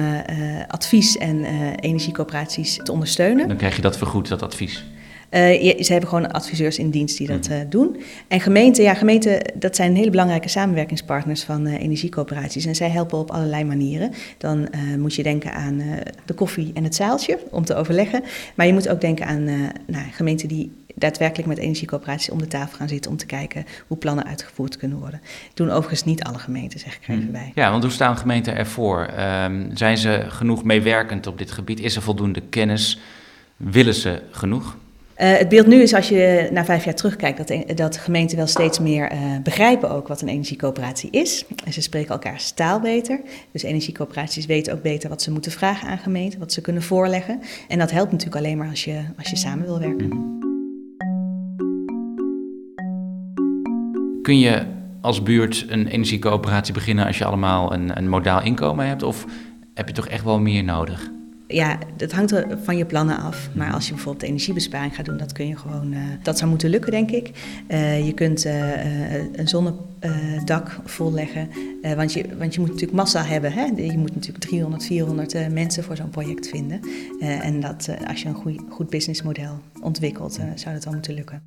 advies 0.67 1.17
en 1.17 1.43
energiecoöperaties 1.75 2.79
te 2.83 2.91
ondersteunen. 2.91 3.47
Dan 3.47 3.57
krijg 3.57 3.75
je 3.75 3.81
dat 3.81 3.97
vergoed, 3.97 4.27
dat 4.27 4.41
advies. 4.41 4.85
Uh, 5.31 5.63
je, 5.63 5.83
ze 5.83 5.91
hebben 5.91 6.09
gewoon 6.09 6.31
adviseurs 6.31 6.77
in 6.77 6.89
dienst 6.89 7.17
die 7.17 7.27
dat 7.27 7.49
uh, 7.49 7.57
doen. 7.69 8.01
En 8.27 8.39
gemeenten, 8.39 8.83
ja, 8.83 8.93
gemeenten, 8.93 9.53
dat 9.55 9.75
zijn 9.75 9.95
hele 9.95 10.09
belangrijke 10.09 10.49
samenwerkingspartners 10.49 11.43
van 11.43 11.67
uh, 11.67 11.81
energiecoöperaties. 11.81 12.65
En 12.65 12.75
zij 12.75 12.89
helpen 12.89 13.17
op 13.17 13.31
allerlei 13.31 13.63
manieren. 13.63 14.11
Dan 14.37 14.69
moet 14.97 15.15
je 15.15 15.23
denken 15.23 15.53
aan 15.53 15.81
de 16.25 16.33
koffie 16.33 16.71
en 16.73 16.83
het 16.83 16.95
zaaltje 16.95 17.39
om 17.49 17.65
te 17.65 17.75
overleggen. 17.75 18.23
Maar 18.55 18.65
je 18.65 18.73
moet 18.73 18.89
ook 18.89 19.01
denken 19.01 19.25
aan 19.25 19.43
nou, 19.85 20.05
gemeenten 20.11 20.47
die 20.47 20.71
daadwerkelijk 20.95 21.47
met 21.47 21.57
energiecoöperaties 21.57 22.29
om 22.29 22.39
de 22.39 22.47
tafel 22.47 22.77
gaan 22.77 22.87
zitten 22.87 23.11
om 23.11 23.17
te 23.17 23.25
kijken 23.25 23.65
hoe 23.87 23.97
plannen 23.97 24.25
uitgevoerd 24.25 24.77
kunnen 24.77 24.97
worden. 24.97 25.21
Doen 25.53 25.69
overigens 25.69 26.03
niet 26.03 26.23
alle 26.23 26.39
gemeenten, 26.39 26.79
zeg 26.79 26.95
ik 26.95 27.07
er 27.07 27.13
even 27.13 27.31
bij. 27.31 27.51
Ja, 27.55 27.71
want 27.71 27.83
hoe 27.83 27.91
staan 27.91 28.17
gemeenten 28.17 28.55
ervoor? 28.55 29.09
Um, 29.43 29.69
zijn 29.73 29.97
ze 29.97 30.25
genoeg 30.27 30.63
meewerkend 30.63 31.27
op 31.27 31.37
dit 31.37 31.51
gebied? 31.51 31.79
Is 31.79 31.95
er 31.95 32.01
voldoende 32.01 32.41
kennis? 32.49 32.99
Willen 33.57 33.93
ze 33.93 34.21
genoeg? 34.31 34.77
Uh, 35.21 35.37
het 35.37 35.49
beeld 35.49 35.67
nu 35.67 35.81
is 35.81 35.93
als 35.93 36.09
je 36.09 36.49
na 36.51 36.65
vijf 36.65 36.85
jaar 36.85 36.95
terugkijkt, 36.95 37.47
dat, 37.47 37.77
dat 37.77 37.97
gemeenten 37.97 38.37
wel 38.37 38.47
steeds 38.47 38.79
meer 38.79 39.11
uh, 39.11 39.19
begrijpen 39.43 39.89
ook 39.89 40.07
wat 40.07 40.21
een 40.21 40.27
energiecoöperatie 40.27 41.09
is. 41.11 41.45
En 41.65 41.73
ze 41.73 41.81
spreken 41.81 42.09
elkaars 42.09 42.51
taal 42.51 42.79
beter. 42.79 43.21
Dus 43.51 43.63
energiecoöperaties 43.63 44.45
weten 44.45 44.73
ook 44.73 44.81
beter 44.81 45.09
wat 45.09 45.21
ze 45.21 45.31
moeten 45.31 45.51
vragen 45.51 45.87
aan 45.87 45.97
gemeenten, 45.97 46.39
wat 46.39 46.53
ze 46.53 46.61
kunnen 46.61 46.81
voorleggen. 46.81 47.39
En 47.67 47.79
dat 47.79 47.91
helpt 47.91 48.11
natuurlijk 48.11 48.37
alleen 48.37 48.57
maar 48.57 48.69
als 48.69 48.83
je, 48.83 49.01
als 49.17 49.29
je 49.29 49.35
samen 49.35 49.65
wil 49.65 49.79
werken. 49.79 50.09
Kun 54.21 54.39
je 54.39 54.65
als 55.01 55.23
buurt 55.23 55.65
een 55.67 55.87
energiecoöperatie 55.87 56.73
beginnen 56.73 57.05
als 57.05 57.17
je 57.17 57.25
allemaal 57.25 57.73
een, 57.73 57.97
een 57.97 58.09
modaal 58.09 58.41
inkomen 58.41 58.87
hebt? 58.87 59.03
Of 59.03 59.25
heb 59.73 59.87
je 59.87 59.93
toch 59.93 60.07
echt 60.07 60.23
wel 60.23 60.39
meer 60.39 60.63
nodig? 60.63 61.11
Ja, 61.51 61.77
dat 61.97 62.11
hangt 62.11 62.33
van 62.63 62.77
je 62.77 62.85
plannen 62.85 63.17
af. 63.17 63.49
Maar 63.53 63.73
als 63.73 63.87
je 63.87 63.93
bijvoorbeeld 63.93 64.23
energiebesparing 64.23 64.95
gaat 64.95 65.05
doen, 65.05 65.17
dat 65.17 65.31
kun 65.31 65.47
je 65.47 65.57
gewoon. 65.57 65.93
Uh, 65.93 65.99
dat 66.23 66.37
zou 66.37 66.49
moeten 66.49 66.69
lukken, 66.69 66.91
denk 66.91 67.11
ik. 67.11 67.31
Uh, 67.67 68.05
je 68.05 68.13
kunt 68.13 68.45
uh, 68.45 69.13
een 69.33 69.47
zonnedak 69.47 70.79
volleggen. 70.85 71.49
want, 71.95 72.13
je, 72.13 72.25
want 72.37 72.53
je 72.53 72.59
moet 72.59 72.69
natuurlijk 72.69 72.97
massa 72.97 73.23
hebben. 73.23 73.53
Hè? 73.53 73.63
Je 73.63 73.97
moet 73.97 74.15
natuurlijk 74.15 74.43
300, 74.43 74.85
400 74.85 75.51
mensen 75.51 75.83
voor 75.83 75.95
zo'n 75.95 76.09
project 76.09 76.47
vinden. 76.47 76.79
en 77.19 77.59
dat, 77.59 77.89
als 78.07 78.21
je 78.21 78.27
een 78.27 78.59
goed 78.69 78.89
businessmodel 78.89 79.59
ontwikkelt, 79.81 80.39
zou 80.55 80.73
dat 80.75 80.83
wel 80.83 80.93
moeten 80.93 81.13
lukken. 81.13 81.41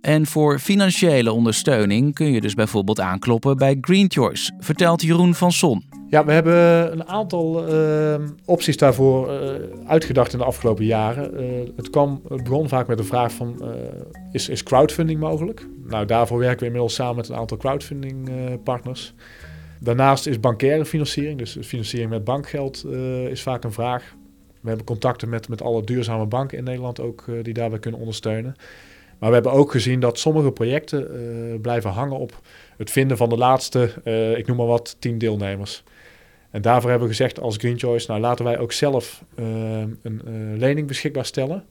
En 0.00 0.26
voor 0.26 0.58
financiële 0.58 1.32
ondersteuning 1.32 2.14
kun 2.14 2.32
je 2.32 2.40
dus 2.40 2.54
bijvoorbeeld 2.54 3.00
aankloppen 3.00 3.56
bij 3.56 3.78
Green 3.80 4.10
Choice, 4.10 4.52
vertelt 4.58 5.02
Jeroen 5.02 5.34
van 5.34 5.52
Son. 5.52 5.87
Ja, 6.10 6.24
we 6.24 6.32
hebben 6.32 6.92
een 6.92 7.06
aantal 7.06 7.72
uh, 7.74 8.14
opties 8.44 8.76
daarvoor 8.76 9.32
uh, 9.32 9.50
uitgedacht 9.86 10.32
in 10.32 10.38
de 10.38 10.44
afgelopen 10.44 10.84
jaren. 10.84 11.42
Uh, 11.42 11.68
het, 11.76 11.90
kwam, 11.90 12.22
het 12.28 12.44
begon 12.44 12.68
vaak 12.68 12.86
met 12.86 12.98
de 12.98 13.04
vraag 13.04 13.32
van, 13.32 13.62
is, 14.32 14.48
is 14.48 14.62
crowdfunding 14.62 15.20
mogelijk? 15.20 15.66
Nou, 15.84 16.06
daarvoor 16.06 16.38
werken 16.38 16.58
we 16.58 16.64
inmiddels 16.64 16.94
samen 16.94 17.16
met 17.16 17.28
een 17.28 17.36
aantal 17.36 17.56
crowdfunding 17.56 18.30
partners. 18.62 19.14
Daarnaast 19.80 20.26
is 20.26 20.40
bankaire 20.40 20.84
financiering, 20.84 21.38
dus 21.38 21.56
financiering 21.62 22.10
met 22.10 22.24
bankgeld 22.24 22.84
is 23.30 23.42
vaak 23.42 23.64
een 23.64 23.72
vraag. 23.72 24.14
We 24.60 24.68
hebben 24.68 24.86
contacten 24.86 25.28
met, 25.28 25.48
met 25.48 25.62
alle 25.62 25.84
duurzame 25.84 26.26
banken 26.26 26.58
in 26.58 26.64
Nederland 26.64 27.00
ook 27.00 27.24
die 27.42 27.54
daarbij 27.54 27.78
kunnen 27.78 28.00
ondersteunen. 28.00 28.56
Maar 29.18 29.28
we 29.28 29.34
hebben 29.34 29.52
ook 29.52 29.70
gezien 29.70 30.00
dat 30.00 30.18
sommige 30.18 30.52
projecten 30.52 31.08
blijven 31.60 31.90
hangen 31.90 32.18
op 32.18 32.40
het 32.76 32.90
vinden 32.90 33.16
van 33.16 33.28
de 33.28 33.36
laatste, 33.36 33.90
ik 34.36 34.46
noem 34.46 34.56
maar 34.56 34.66
wat, 34.66 34.96
tien 34.98 35.18
deelnemers. 35.18 35.84
En 36.50 36.62
daarvoor 36.62 36.90
hebben 36.90 37.08
we 37.08 37.14
gezegd 37.14 37.40
als 37.40 37.56
Green 37.56 37.78
Choice, 37.78 38.10
nou 38.10 38.20
laten 38.20 38.44
wij 38.44 38.58
ook 38.58 38.72
zelf 38.72 39.22
uh, 39.38 39.46
een 40.02 40.22
uh, 40.28 40.58
lening 40.58 40.86
beschikbaar 40.86 41.24
stellen. 41.24 41.64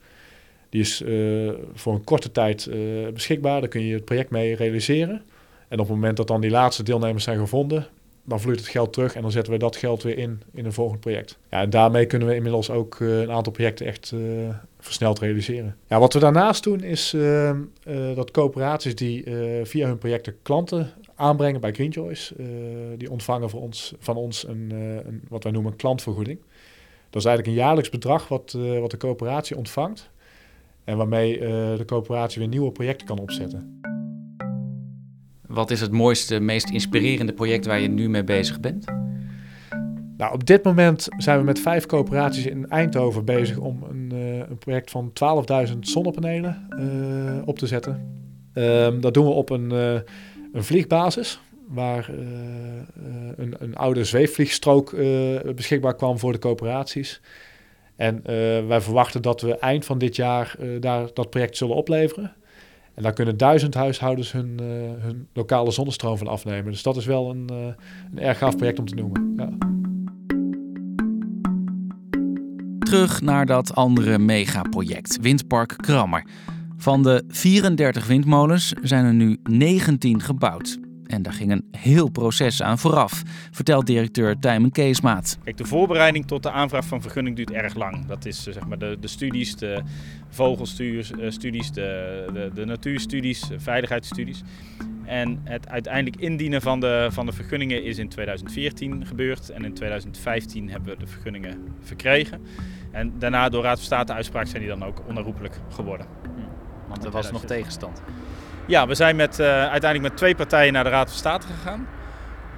Die 0.68 0.80
is 0.80 1.02
uh, 1.02 1.52
voor 1.74 1.94
een 1.94 2.04
korte 2.04 2.32
tijd 2.32 2.70
beschikbaar, 3.12 3.60
daar 3.60 3.68
kun 3.68 3.82
je 3.82 3.94
het 3.94 4.04
project 4.04 4.30
mee 4.30 4.54
realiseren. 4.54 5.22
En 5.68 5.78
op 5.78 5.86
het 5.86 5.94
moment 5.94 6.16
dat 6.16 6.26
dan 6.26 6.40
die 6.40 6.50
laatste 6.50 6.82
deelnemers 6.82 7.24
zijn 7.24 7.38
gevonden, 7.38 7.86
dan 8.24 8.40
vloeit 8.40 8.58
het 8.58 8.68
geld 8.68 8.92
terug 8.92 9.14
en 9.14 9.22
dan 9.22 9.30
zetten 9.30 9.52
we 9.52 9.58
dat 9.58 9.76
geld 9.76 10.02
weer 10.02 10.18
in 10.18 10.42
in 10.54 10.64
een 10.64 10.72
volgend 10.72 11.00
project. 11.00 11.38
Ja, 11.50 11.60
en 11.60 11.70
daarmee 11.70 12.06
kunnen 12.06 12.28
we 12.28 12.34
inmiddels 12.34 12.70
ook 12.70 13.00
een 13.00 13.30
aantal 13.30 13.52
projecten 13.52 13.86
echt 13.86 14.14
versneld 14.80 15.18
realiseren. 15.18 15.76
Ja, 15.86 15.98
wat 15.98 16.12
we 16.12 16.18
daarnaast 16.18 16.64
doen 16.64 16.82
is 16.82 17.16
dat 18.14 18.30
coöperaties 18.30 18.94
die 18.94 19.24
via 19.62 19.86
hun 19.86 19.98
projecten 19.98 20.34
klanten 20.42 20.92
aanbrengen 21.18 21.60
bij 21.60 21.72
Green 21.72 21.92
Choice. 21.92 22.34
Uh, 22.38 22.46
die 22.96 23.10
ontvangen 23.10 23.50
voor 23.50 23.60
ons, 23.60 23.94
van 23.98 24.16
ons 24.16 24.48
een, 24.48 24.70
uh, 24.72 24.94
een, 24.94 25.22
wat 25.28 25.42
wij 25.42 25.52
noemen 25.52 25.72
een 25.72 25.78
klantvergoeding. 25.78 26.38
Dat 27.10 27.22
is 27.22 27.24
eigenlijk 27.24 27.46
een 27.46 27.64
jaarlijks 27.64 27.90
bedrag 27.90 28.28
wat, 28.28 28.54
uh, 28.56 28.80
wat 28.80 28.90
de 28.90 28.96
coöperatie 28.96 29.56
ontvangt. 29.56 30.10
En 30.84 30.96
waarmee 30.96 31.38
de 31.76 31.82
coöperatie 31.86 32.38
weer 32.38 32.48
nieuwe 32.48 32.72
projecten 32.72 33.06
kan 33.06 33.18
opzetten. 33.18 33.80
Wat 35.46 35.70
is 35.70 35.80
het 35.80 35.92
mooiste, 35.92 36.40
meest 36.40 36.70
inspirerende 36.70 37.32
project 37.32 37.66
waar 37.66 37.80
je 37.80 37.88
nu 37.88 38.08
mee 38.08 38.24
bezig 38.24 38.60
bent? 38.60 38.84
Nou, 40.16 40.32
op 40.32 40.46
dit 40.46 40.64
moment 40.64 41.06
zijn 41.16 41.38
we 41.38 41.44
met 41.44 41.60
vijf 41.60 41.86
coöperaties 41.86 42.46
in 42.46 42.68
Eindhoven 42.68 43.24
bezig 43.24 43.58
om 43.58 43.82
een, 43.82 44.10
een 44.50 44.58
project 44.58 44.90
van 44.90 45.12
12.000 45.68 45.78
zonnepanelen 45.80 47.42
op 47.44 47.58
te 47.58 47.66
zetten. 47.66 48.20
Um, 48.54 49.00
dat 49.00 49.14
doen 49.14 49.24
we 49.24 49.32
op 49.32 49.50
een 49.50 49.72
een 50.52 50.64
vliegbasis 50.64 51.40
waar 51.68 52.10
uh, 52.10 52.16
een, 53.36 53.54
een, 53.58 53.76
oude 53.76 54.04
zweefvliegstrook 54.04 54.92
uh, 54.92 55.40
beschikbaar 55.54 55.94
kwam 55.94 56.18
voor 56.18 56.32
de 56.32 56.38
coöperaties. 56.38 57.20
En 57.96 58.22
wij 58.68 58.80
verwachten 58.80 59.22
dat 59.22 59.40
we 59.40 59.58
eind 59.58 59.84
van 59.84 59.98
dit 59.98 60.16
jaar 60.16 60.56
daar 60.80 61.08
dat 61.14 61.30
project 61.30 61.56
zullen 61.56 61.76
opleveren. 61.76 62.32
En 62.94 63.02
daar 63.02 63.12
kunnen 63.12 63.36
duizend 63.36 63.74
huishoudens 63.74 64.32
hun, 64.32 64.58
hun 64.98 65.28
lokale 65.32 65.70
zonnestroom 65.70 66.18
van 66.18 66.26
afnemen. 66.26 66.72
Dus 66.72 66.82
dat 66.82 66.96
is 66.96 67.06
wel 67.06 67.30
een, 67.30 67.48
een 68.12 68.18
erg 68.18 68.38
gaaf 68.38 68.56
project 68.56 68.78
om 68.78 68.86
te 68.86 68.94
noemen. 68.94 69.34
Ja. 69.36 69.48
Terug 72.78 73.20
naar 73.20 73.46
dat 73.46 73.74
andere 73.74 74.18
megaproject, 74.18 75.18
Windpark 75.20 75.74
Krammer. 75.76 76.24
Van 76.80 77.02
de 77.02 77.24
34 77.28 78.06
windmolens 78.06 78.72
zijn 78.82 79.04
er 79.04 79.14
nu 79.14 79.38
19 79.42 80.20
gebouwd. 80.20 80.78
En 81.06 81.22
daar 81.22 81.32
ging 81.32 81.50
een 81.50 81.64
heel 81.70 82.08
proces 82.08 82.62
aan 82.62 82.78
vooraf, 82.78 83.22
vertelt 83.50 83.86
directeur 83.86 84.38
Tijmen 84.38 84.70
Keesmaat. 84.70 85.38
Kijk, 85.44 85.56
de 85.56 85.64
voorbereiding 85.64 86.26
tot 86.26 86.42
de 86.42 86.50
aanvraag 86.50 86.84
van 86.84 87.02
vergunning 87.02 87.36
duurt 87.36 87.50
erg 87.50 87.74
lang. 87.74 88.06
Dat 88.06 88.24
is 88.24 88.46
eh, 88.46 88.52
zeg 88.52 88.66
maar 88.66 88.78
de, 88.78 88.96
de 89.00 89.08
studies, 89.08 89.56
de 89.56 89.82
vogelstudies, 90.28 91.10
eh, 91.10 91.74
de, 91.74 92.26
de, 92.32 92.50
de 92.54 92.64
natuurstudies, 92.64 93.50
veiligheidsstudies. 93.56 94.42
En 95.04 95.40
het 95.44 95.68
uiteindelijk 95.68 96.16
indienen 96.22 96.62
van 96.62 96.80
de, 96.80 97.08
van 97.10 97.26
de 97.26 97.32
vergunningen 97.32 97.84
is 97.84 97.98
in 97.98 98.08
2014 98.08 99.06
gebeurd. 99.06 99.50
En 99.50 99.64
in 99.64 99.74
2015 99.74 100.70
hebben 100.70 100.92
we 100.92 100.98
de 100.98 101.06
vergunningen 101.06 101.58
verkregen. 101.80 102.40
En 102.90 103.12
daarna 103.18 103.48
door 103.48 103.62
Raad 103.62 103.76
van 103.76 103.84
State 103.84 104.12
uitspraak 104.12 104.46
zijn 104.46 104.62
die 104.62 104.70
dan 104.70 104.84
ook 104.84 105.02
onherroepelijk 105.08 105.60
geworden. 105.68 106.06
Want 106.88 107.04
er 107.04 107.10
was 107.10 107.30
nog 107.30 107.44
tegenstand. 107.44 108.02
Ja, 108.66 108.86
we 108.86 108.94
zijn 108.94 109.16
met, 109.16 109.38
uh, 109.38 109.46
uiteindelijk 109.46 110.02
met 110.02 110.16
twee 110.16 110.34
partijen 110.34 110.72
naar 110.72 110.84
de 110.84 110.90
Raad 110.90 111.08
van 111.08 111.18
State 111.18 111.46
gegaan. 111.46 111.86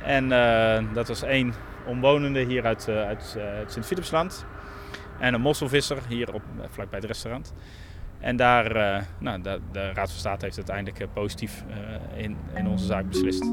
En 0.03 0.25
uh, 0.25 0.95
dat 0.95 1.09
was 1.09 1.23
één 1.23 1.53
omwonende 1.87 2.41
hier 2.45 2.65
uit, 2.65 2.87
uh, 2.89 3.07
uit 3.07 3.37
Sint-Philipsland. 3.67 4.45
En 5.19 5.35
een 5.35 5.41
mosselvisser 5.41 5.99
hier 6.09 6.35
op, 6.35 6.43
vlakbij 6.71 6.99
het 6.99 7.09
restaurant. 7.09 7.53
En 8.19 8.37
daar, 8.37 8.73
nou, 9.19 9.43
de, 9.43 9.61
de, 9.73 9.81
Raad 9.81 10.11
van 10.11 10.19
State 10.19 10.45
heeft 10.45 10.57
uiteindelijk 10.57 11.13
positief 11.13 11.65
in, 12.17 12.37
in 12.55 12.67
onze 12.67 12.85
zaak 12.85 13.09
beslist. 13.09 13.45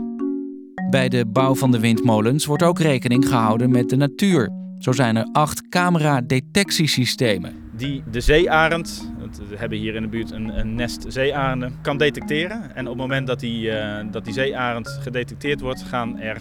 Bij 0.90 1.10
de 1.10 1.26
bouw 1.26 1.56
van 1.56 1.72
de 1.72 1.80
windmolens 1.80 2.46
wordt 2.46 2.64
ook 2.64 2.80
rekening 2.80 3.28
gehouden 3.28 3.72
met 3.72 3.90
de 3.90 3.96
natuur. 3.96 4.50
Zo 4.78 4.92
zijn 4.92 5.16
er 5.16 5.30
acht 5.32 5.70
camera-detectiesystemen. 5.70 7.67
Die 7.78 8.04
de 8.12 8.22
zeearend, 8.22 9.12
we 9.50 9.58
hebben 9.58 9.78
hier 9.78 9.96
in 9.96 10.02
de 10.02 10.08
buurt 10.08 10.32
een, 10.32 10.60
een 10.60 10.76
nest 10.76 11.06
zeearenden, 11.08 11.78
kan 11.82 11.98
detecteren. 11.98 12.76
En 12.76 12.84
op 12.84 12.92
het 12.92 13.02
moment 13.02 13.28
dat 13.28 13.40
die, 13.40 13.70
uh, 13.70 13.98
dat 14.12 14.26
die 14.26 14.34
zeearend 14.34 14.88
gedetecteerd 15.02 15.62
wordt, 15.62 15.84
gaan 15.84 16.20
er 16.20 16.38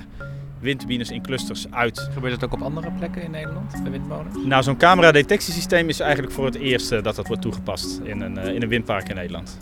windturbines 0.60 1.10
in 1.10 1.22
clusters 1.22 1.70
uit. 1.70 2.08
Gebeurt 2.12 2.32
het 2.32 2.44
ook 2.44 2.52
op 2.52 2.62
andere 2.62 2.90
plekken 2.90 3.22
in 3.22 3.30
Nederland, 3.30 3.84
de 3.84 3.90
windmolens? 3.90 4.36
Nou, 4.44 4.62
zo'n 4.62 4.76
camera-detectiesysteem 4.76 5.88
is 5.88 6.00
eigenlijk 6.00 6.32
voor 6.32 6.44
het 6.44 6.54
eerst 6.54 6.88
dat 6.88 7.16
dat 7.16 7.26
wordt 7.26 7.42
toegepast 7.42 8.00
in 8.04 8.20
een, 8.20 8.36
uh, 8.36 8.54
in 8.54 8.62
een 8.62 8.68
windpark 8.68 9.08
in 9.08 9.14
Nederland. 9.14 9.56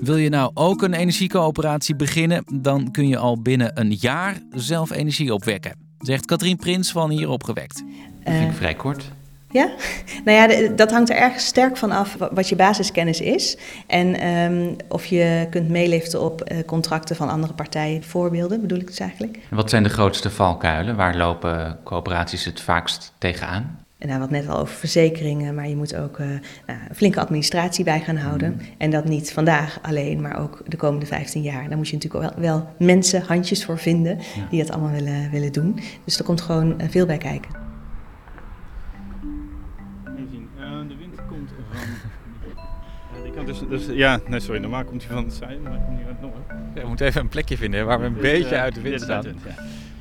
Wil 0.00 0.16
je 0.16 0.28
nou 0.28 0.50
ook 0.54 0.82
een 0.82 0.94
energiecoöperatie 0.94 1.96
beginnen, 1.96 2.44
dan 2.54 2.90
kun 2.90 3.08
je 3.08 3.16
al 3.16 3.42
binnen 3.42 3.80
een 3.80 3.92
jaar 3.92 4.40
zelf 4.50 4.90
energie 4.90 5.34
opwekken, 5.34 5.76
zegt 5.98 6.26
Katrien 6.26 6.56
Prins 6.56 6.92
van 6.92 7.10
Hier 7.10 7.28
Opgewekt. 7.28 7.84
Dat 8.24 8.34
vind 8.34 8.50
ik 8.50 8.56
vrij 8.56 8.74
kort. 8.74 9.12
Ja, 9.52 9.70
nou 10.24 10.52
ja, 10.52 10.68
dat 10.68 10.90
hangt 10.90 11.10
er 11.10 11.16
erg 11.16 11.40
sterk 11.40 11.76
van 11.76 11.90
af 11.90 12.16
wat 12.32 12.48
je 12.48 12.56
basiskennis 12.56 13.20
is. 13.20 13.56
En 13.86 14.28
um, 14.28 14.76
of 14.88 15.04
je 15.04 15.46
kunt 15.50 15.68
meeliften 15.68 16.20
op 16.20 16.50
uh, 16.52 16.58
contracten 16.66 17.16
van 17.16 17.28
andere 17.28 17.52
partijen. 17.52 18.04
Voorbeelden 18.04 18.60
bedoel 18.60 18.78
ik 18.78 18.86
dus 18.86 18.98
eigenlijk. 18.98 19.38
En 19.50 19.56
wat 19.56 19.70
zijn 19.70 19.82
de 19.82 19.88
grootste 19.88 20.30
valkuilen? 20.30 20.96
Waar 20.96 21.16
lopen 21.16 21.78
coöperaties 21.84 22.44
het 22.44 22.60
vaakst 22.60 23.12
tegenaan? 23.18 23.80
En 24.02 24.08
nou, 24.08 24.20
wat 24.20 24.30
net 24.30 24.48
al 24.48 24.58
over 24.58 24.74
verzekeringen, 24.74 25.54
maar 25.54 25.68
je 25.68 25.76
moet 25.76 25.96
ook 25.96 26.18
uh, 26.18 26.26
nou, 26.66 26.78
flinke 26.94 27.20
administratie 27.20 27.84
bij 27.84 28.00
gaan 28.00 28.16
houden. 28.16 28.52
Mm. 28.52 28.60
En 28.78 28.90
dat 28.90 29.04
niet 29.04 29.32
vandaag 29.32 29.78
alleen, 29.82 30.20
maar 30.20 30.40
ook 30.40 30.62
de 30.66 30.76
komende 30.76 31.06
15 31.06 31.42
jaar. 31.42 31.68
Daar 31.68 31.76
moet 31.76 31.88
je 31.88 31.94
natuurlijk 31.94 32.24
wel, 32.24 32.42
wel 32.42 32.68
mensen, 32.78 33.22
handjes 33.22 33.64
voor 33.64 33.78
vinden 33.78 34.18
ja. 34.18 34.46
die 34.50 34.62
dat 34.64 34.72
allemaal 34.72 34.92
willen, 34.92 35.30
willen 35.30 35.52
doen. 35.52 35.80
Dus 36.04 36.18
er 36.18 36.24
komt 36.24 36.40
gewoon 36.40 36.74
uh, 36.80 36.86
veel 36.90 37.06
bij 37.06 37.18
kijken. 37.18 37.61
Dus, 43.72 43.86
ja, 43.86 44.20
nee, 44.26 44.40
sorry, 44.40 44.60
normaal 44.60 44.84
komt 44.84 45.04
hij 45.06 45.14
van 45.14 45.24
het 45.24 45.34
zuiden, 45.34 45.62
maar 45.62 45.72
komt 45.72 45.98
hij 45.98 46.06
uit. 46.06 46.72
Ja, 46.74 46.80
we 46.80 46.88
moeten 46.88 47.06
even 47.06 47.20
een 47.20 47.28
plekje 47.28 47.56
vinden 47.56 47.86
waar 47.86 48.00
we 48.00 48.06
een 48.06 48.14
beetje 48.14 48.58
uit 48.58 48.74
de 48.74 48.80
wind 48.80 49.00
staan. 49.00 49.24
ja. 49.24 49.54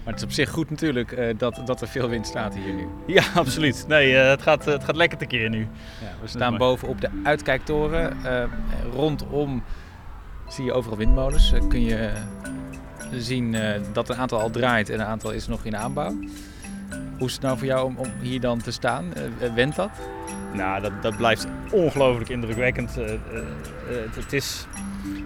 Maar 0.04 0.14
het 0.14 0.16
is 0.16 0.24
op 0.24 0.32
zich 0.32 0.50
goed 0.50 0.70
natuurlijk 0.70 1.12
uh, 1.12 1.26
dat, 1.38 1.62
dat 1.66 1.82
er 1.82 1.88
veel 1.88 2.10
wind 2.10 2.28
staat 2.28 2.56
hier 2.56 2.74
nu. 2.74 2.88
Ja, 3.08 3.24
absoluut. 3.36 3.86
Nee, 3.88 4.12
uh, 4.12 4.30
het, 4.30 4.42
gaat, 4.42 4.66
het 4.66 4.84
gaat 4.84 4.96
lekker 4.96 5.18
tekeer 5.18 5.50
nu. 5.50 5.60
Ja, 5.60 6.16
we 6.22 6.28
staan 6.28 6.58
boven 6.58 6.88
op 6.88 7.02
de 7.02 7.10
uitkijktoren. 7.24 8.18
Uh, 8.26 8.44
rondom 8.94 9.64
zie 10.48 10.66
je 10.66 10.74
overal 10.74 10.98
windmolens. 10.98 11.54
kun 11.68 11.86
je 11.86 12.12
zien 13.12 13.56
dat 13.94 14.10
een 14.10 14.16
aantal 14.16 14.40
al 14.40 14.50
draait 14.50 14.90
en 14.90 15.00
een 15.00 15.06
aantal 15.06 15.32
is 15.32 15.48
nog 15.48 15.66
in 15.66 15.78
aanbouw. 15.78 16.16
Hoe 17.18 17.28
is 17.28 17.34
het 17.34 17.42
nou 17.42 17.58
voor 17.58 17.68
jou 17.68 17.86
om, 17.86 17.98
om 17.98 18.12
hier 18.22 18.40
dan 18.40 18.62
te 18.62 18.72
staan? 18.72 19.14
went 19.56 19.76
dat? 19.76 19.90
Nou, 20.54 20.82
dat, 20.82 20.92
dat 21.02 21.18
blijft 21.18 21.48
ongelooflijk 21.72 22.30
indrukwekkend. 22.30 22.98
Uh, 22.98 23.06
uh, 23.06 23.14
het, 23.88 24.16
het, 24.16 24.34
is 24.34 24.66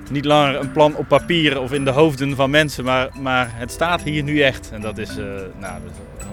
niet 0.09 0.25
langer 0.25 0.55
een 0.55 0.71
plan 0.71 0.95
op 0.95 1.07
papier 1.07 1.59
of 1.59 1.71
in 1.71 1.85
de 1.85 1.91
hoofden 1.91 2.35
van 2.35 2.49
mensen, 2.49 2.83
maar, 2.83 3.09
maar 3.19 3.49
het 3.53 3.71
staat 3.71 4.01
hier 4.01 4.23
nu 4.23 4.41
echt. 4.41 4.71
En 4.71 4.81
dat 4.81 4.97
is, 4.97 5.17
uh, 5.17 5.25
nou, 5.59 5.81
dat 5.83 5.91
is 5.91 6.25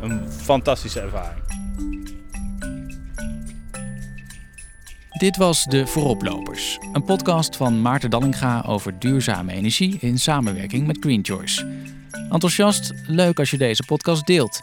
een 0.00 0.32
fantastische 0.32 1.00
ervaring. 1.00 1.48
Dit 5.18 5.36
was 5.36 5.64
De 5.64 5.86
Vooroplopers, 5.86 6.78
een 6.92 7.04
podcast 7.04 7.56
van 7.56 7.80
Maarten 7.80 8.10
Dallinga 8.10 8.64
over 8.66 8.98
duurzame 8.98 9.52
energie 9.52 9.98
in 10.00 10.18
samenwerking 10.18 10.86
met 10.86 10.96
Green 11.00 11.24
Choice. 11.24 11.66
Enthousiast? 12.30 12.92
Leuk 13.06 13.38
als 13.38 13.50
je 13.50 13.58
deze 13.58 13.82
podcast 13.86 14.26
deelt. 14.26 14.60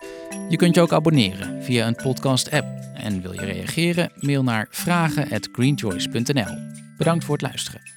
Je 0.49 0.57
kunt 0.57 0.75
je 0.75 0.81
ook 0.81 0.93
abonneren 0.93 1.63
via 1.63 1.87
een 1.87 1.95
podcast-app. 1.95 2.65
En 2.93 3.21
wil 3.21 3.33
je 3.33 3.45
reageren? 3.45 4.11
Mail 4.19 4.43
naar 4.43 4.67
vragen@greenchoice.nl. 4.69 6.57
Bedankt 6.97 7.25
voor 7.25 7.33
het 7.33 7.43
luisteren. 7.43 7.96